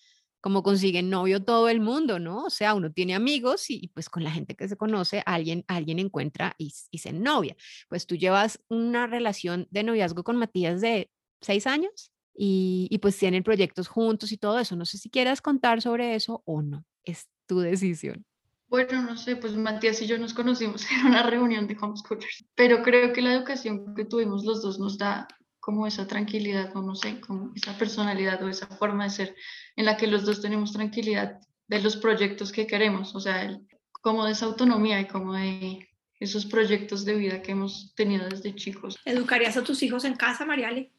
cómo 0.43 0.63
consiguen 0.63 1.09
novio 1.09 1.43
todo 1.43 1.69
el 1.71 1.81
mundo, 1.81 2.19
¿no? 2.19 2.45
O 2.45 2.51
sea, 2.51 2.75
uno 2.75 2.93
tiene 2.93 3.15
amigos 3.15 3.71
y, 3.71 3.89
pues 3.95 4.11
con 4.11 4.25
la 4.25 4.31
gente 4.31 4.57
que 4.57 4.69
se 4.69 4.77
conoce, 4.77 5.23
alguien, 5.25 5.65
alguien 5.69 6.01
encuentra 6.01 6.55
y, 6.59 6.75
y 6.91 6.99
se 6.99 7.13
novia. 7.13 7.57
Pues 7.89 8.07
tú 8.07 8.17
llevas 8.17 8.61
una 8.69 9.07
relación 9.07 9.69
de 9.71 9.85
noviazgo 9.85 10.25
con 10.25 10.37
Matías 10.37 10.81
de 10.81 11.11
seis 11.41 11.67
años 11.67 12.13
y, 12.35 12.89
y 12.91 12.99
pues 12.99 13.17
tienen 13.17 13.45
proyectos 13.45 13.87
juntos 13.87 14.33
y 14.33 14.37
todo 14.37 14.59
eso. 14.59 14.75
No 14.75 14.85
sé 14.85 14.99
si 14.99 15.09
quieras 15.09 15.41
contar 15.41 15.81
sobre 15.81 16.17
eso 16.17 16.43
o 16.45 16.61
no. 16.61 16.85
Es 17.05 17.29
tu 17.47 17.61
decisión. 17.61 18.27
Bueno, 18.69 19.03
no 19.03 19.17
sé, 19.17 19.37
pues 19.37 19.55
Matías 19.55 20.03
y 20.03 20.07
yo 20.07 20.19
nos 20.19 20.35
conocimos 20.35 20.85
en 20.91 21.07
una 21.07 21.23
reunión 21.23 21.69
de 21.69 21.77
homeschoolers, 21.81 22.45
pero 22.57 22.83
creo 22.83 23.13
que 23.13 23.23
la 23.23 23.35
educación 23.35 23.95
que 23.95 24.05
tuvimos 24.05 24.45
los 24.45 24.61
dos 24.61 24.81
nos 24.81 24.99
da 24.99 25.29
como 25.63 25.87
esa 25.87 26.09
tranquilidad, 26.09 26.77
o 26.77 26.83
no 26.83 26.97
sé, 26.97 27.21
como 27.21 27.53
esa 27.55 27.79
personalidad 27.79 28.43
o 28.43 28.49
esa 28.49 28.67
forma 28.67 29.05
de 29.05 29.11
ser 29.11 29.37
en 29.77 29.85
la 29.85 29.97
que 29.97 30.09
los 30.09 30.25
dos 30.25 30.43
tenemos 30.43 30.73
tranquilidad 30.73 31.39
de 31.69 31.81
los 31.81 31.97
proyectos 31.97 32.51
que 32.51 32.67
queremos, 32.67 33.15
o 33.15 33.21
sea, 33.21 33.61
como 33.93 34.25
de 34.25 34.33
esa 34.33 34.47
autonomía 34.47 35.01
y 35.01 35.07
como 35.07 35.35
de 35.35 35.89
esos 36.19 36.47
proyectos 36.47 37.05
de 37.05 37.15
vida 37.15 37.43
que 37.43 37.53
hemos 37.53 37.95
tenido 37.95 38.29
desde 38.29 38.57
chicos. 38.57 38.99
¿Educarías 39.05 39.57
a 39.57 39.63
tus 39.63 39.81
hijos 39.85 40.05
en 40.05 40.17
casa, 40.17 40.45
Mariale? 40.45 40.91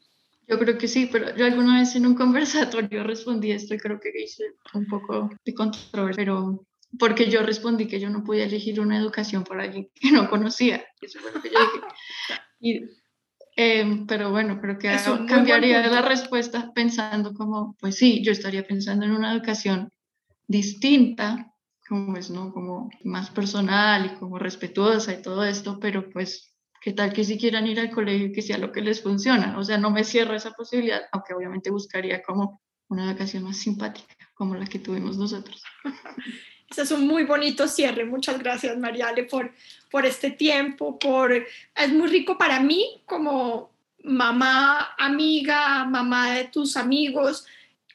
Yo 0.48 0.58
creo 0.58 0.78
que 0.78 0.88
sí, 0.88 1.10
pero 1.12 1.36
yo 1.36 1.44
alguna 1.44 1.80
vez 1.80 1.94
en 1.94 2.06
un 2.06 2.14
conversatorio 2.22 3.04
respondí 3.04 3.52
esto 3.52 3.74
y 3.74 3.78
creo 3.78 4.00
que 4.00 4.12
hice 4.16 4.44
un 4.72 4.86
poco 4.86 5.28
de 5.44 5.52
controversia, 5.52 6.16
pero 6.16 6.66
porque 6.98 7.28
yo 7.28 7.42
respondí 7.42 7.86
que 7.86 8.00
yo 8.00 8.08
no 8.08 8.24
podía 8.24 8.44
elegir 8.44 8.80
una 8.80 8.96
educación 8.96 9.44
para 9.44 9.64
alguien 9.64 9.90
que 9.94 10.10
no 10.10 10.30
conocía. 10.30 10.82
Eso 11.02 11.18
fue 11.18 11.32
lo 11.32 11.42
que 11.42 11.50
yo 11.50 11.58
dije. 11.60 12.88
Em, 13.56 14.06
pero 14.06 14.30
bueno, 14.30 14.60
creo 14.60 14.78
que 14.78 14.96
cambiaría 15.28 15.86
la 15.86 16.02
respuesta 16.02 16.72
pensando 16.74 17.34
como, 17.34 17.76
pues 17.80 17.96
sí, 17.96 18.22
yo 18.24 18.32
estaría 18.32 18.66
pensando 18.66 19.04
en 19.04 19.12
una 19.12 19.32
educación 19.32 19.90
distinta, 20.48 21.54
como 21.88 22.16
es, 22.16 22.30
¿no? 22.30 22.52
Como 22.52 22.90
más 23.04 23.30
personal 23.30 24.06
y 24.06 24.18
como 24.18 24.38
respetuosa 24.38 25.12
y 25.12 25.22
todo 25.22 25.44
esto, 25.44 25.78
pero 25.80 26.10
pues, 26.10 26.52
¿qué 26.80 26.92
tal 26.92 27.12
que 27.12 27.22
si 27.22 27.38
quieran 27.38 27.66
ir 27.68 27.78
al 27.78 27.90
colegio 27.90 28.32
que 28.34 28.42
sea 28.42 28.58
lo 28.58 28.72
que 28.72 28.80
les 28.80 29.02
funciona? 29.02 29.56
O 29.56 29.62
sea, 29.62 29.78
no 29.78 29.90
me 29.90 30.02
cierro 30.02 30.34
esa 30.34 30.50
posibilidad, 30.50 31.02
aunque 31.12 31.34
obviamente 31.34 31.70
buscaría 31.70 32.22
como 32.22 32.60
una 32.88 33.08
educación 33.08 33.44
más 33.44 33.58
simpática, 33.58 34.16
como 34.34 34.56
la 34.56 34.66
que 34.66 34.80
tuvimos 34.80 35.16
nosotros. 35.16 35.62
Ese 36.70 36.82
es 36.82 36.90
un 36.90 37.06
muy 37.06 37.24
bonito 37.24 37.68
cierre. 37.68 38.04
Muchas 38.04 38.38
gracias, 38.38 38.76
Mariale, 38.78 39.24
por, 39.24 39.52
por 39.94 40.06
este 40.06 40.32
tiempo. 40.32 40.98
Por, 40.98 41.32
es 41.32 41.92
muy 41.92 42.08
rico 42.08 42.36
para 42.36 42.58
mí 42.58 43.00
como 43.06 43.70
mamá, 44.02 44.92
amiga, 44.98 45.84
mamá 45.84 46.32
de 46.32 46.46
tus 46.46 46.76
amigos, 46.76 47.46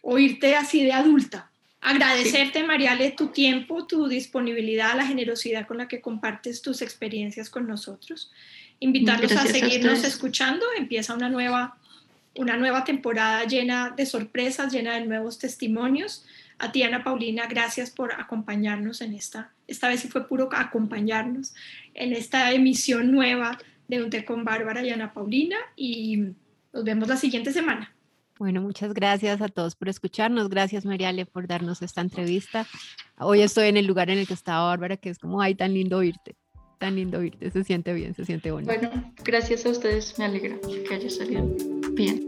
oírte 0.01 0.55
así 0.55 0.81
de 0.81 0.93
adulta. 0.93 1.51
Agradecerte, 1.81 2.63
Mariale, 2.63 3.12
tu 3.12 3.27
tiempo, 3.27 3.85
tu 3.85 4.07
disponibilidad, 4.07 4.95
la 4.95 5.05
generosidad 5.05 5.67
con 5.67 5.79
la 5.79 5.89
que 5.89 5.99
compartes 5.99 6.62
tus 6.62 6.81
experiencias 6.81 7.49
con 7.49 7.67
nosotros. 7.67 8.31
Invitarlos 8.79 9.33
a 9.33 9.45
seguirnos 9.45 10.05
escuchando. 10.05 10.65
Empieza 10.77 11.13
una 11.13 11.27
nueva, 11.27 11.77
una 12.33 12.55
nueva 12.55 12.85
temporada 12.85 13.43
llena 13.43 13.89
de 13.89 14.05
sorpresas, 14.05 14.71
llena 14.71 14.93
de 14.93 15.05
nuevos 15.05 15.38
testimonios. 15.38 16.23
A 16.59 16.71
ti, 16.71 16.83
Ana 16.83 17.03
Paulina, 17.03 17.47
gracias 17.47 17.89
por 17.89 18.13
acompañarnos 18.13 19.01
en 19.01 19.13
esta, 19.13 19.53
esta 19.65 19.87
vez 19.87 20.01
sí 20.01 20.09
fue 20.09 20.27
puro 20.27 20.49
acompañarnos 20.51 21.53
en 21.93 22.13
esta 22.13 22.51
emisión 22.51 23.11
nueva 23.11 23.57
de 23.87 24.03
Un 24.03 24.09
Té 24.09 24.25
con 24.25 24.43
Bárbara 24.43 24.85
y 24.85 24.89
Ana 24.89 25.13
Paulina 25.13 25.55
y 25.75 26.17
nos 26.73 26.83
vemos 26.83 27.07
la 27.07 27.15
siguiente 27.15 27.53
semana. 27.53 27.93
Bueno, 28.37 28.61
muchas 28.61 28.93
gracias 28.93 29.41
a 29.41 29.49
todos 29.49 29.75
por 29.75 29.89
escucharnos. 29.89 30.49
Gracias, 30.49 30.85
Mariale, 30.85 31.25
por 31.25 31.45
darnos 31.45 31.81
esta 31.81 31.99
entrevista. 31.99 32.65
Hoy 33.17 33.41
estoy 33.41 33.67
en 33.67 33.75
el 33.75 33.85
lugar 33.85 34.09
en 34.09 34.17
el 34.17 34.27
que 34.27 34.33
estaba 34.33 34.67
Bárbara, 34.67 34.95
que 34.95 35.09
es 35.09 35.19
como, 35.19 35.41
ay, 35.41 35.55
tan 35.55 35.73
lindo 35.73 35.97
oírte. 35.97 36.35
Tan 36.77 36.95
lindo 36.95 37.19
oírte. 37.19 37.51
Se 37.51 37.65
siente 37.65 37.93
bien, 37.93 38.13
se 38.15 38.23
siente 38.23 38.51
bonito. 38.51 38.73
Bueno, 38.73 39.13
gracias 39.25 39.65
a 39.65 39.69
ustedes. 39.69 40.17
Me 40.17 40.25
alegra 40.25 40.57
que 40.87 40.93
haya 40.93 41.09
salido 41.09 41.45
bien. 41.91 42.25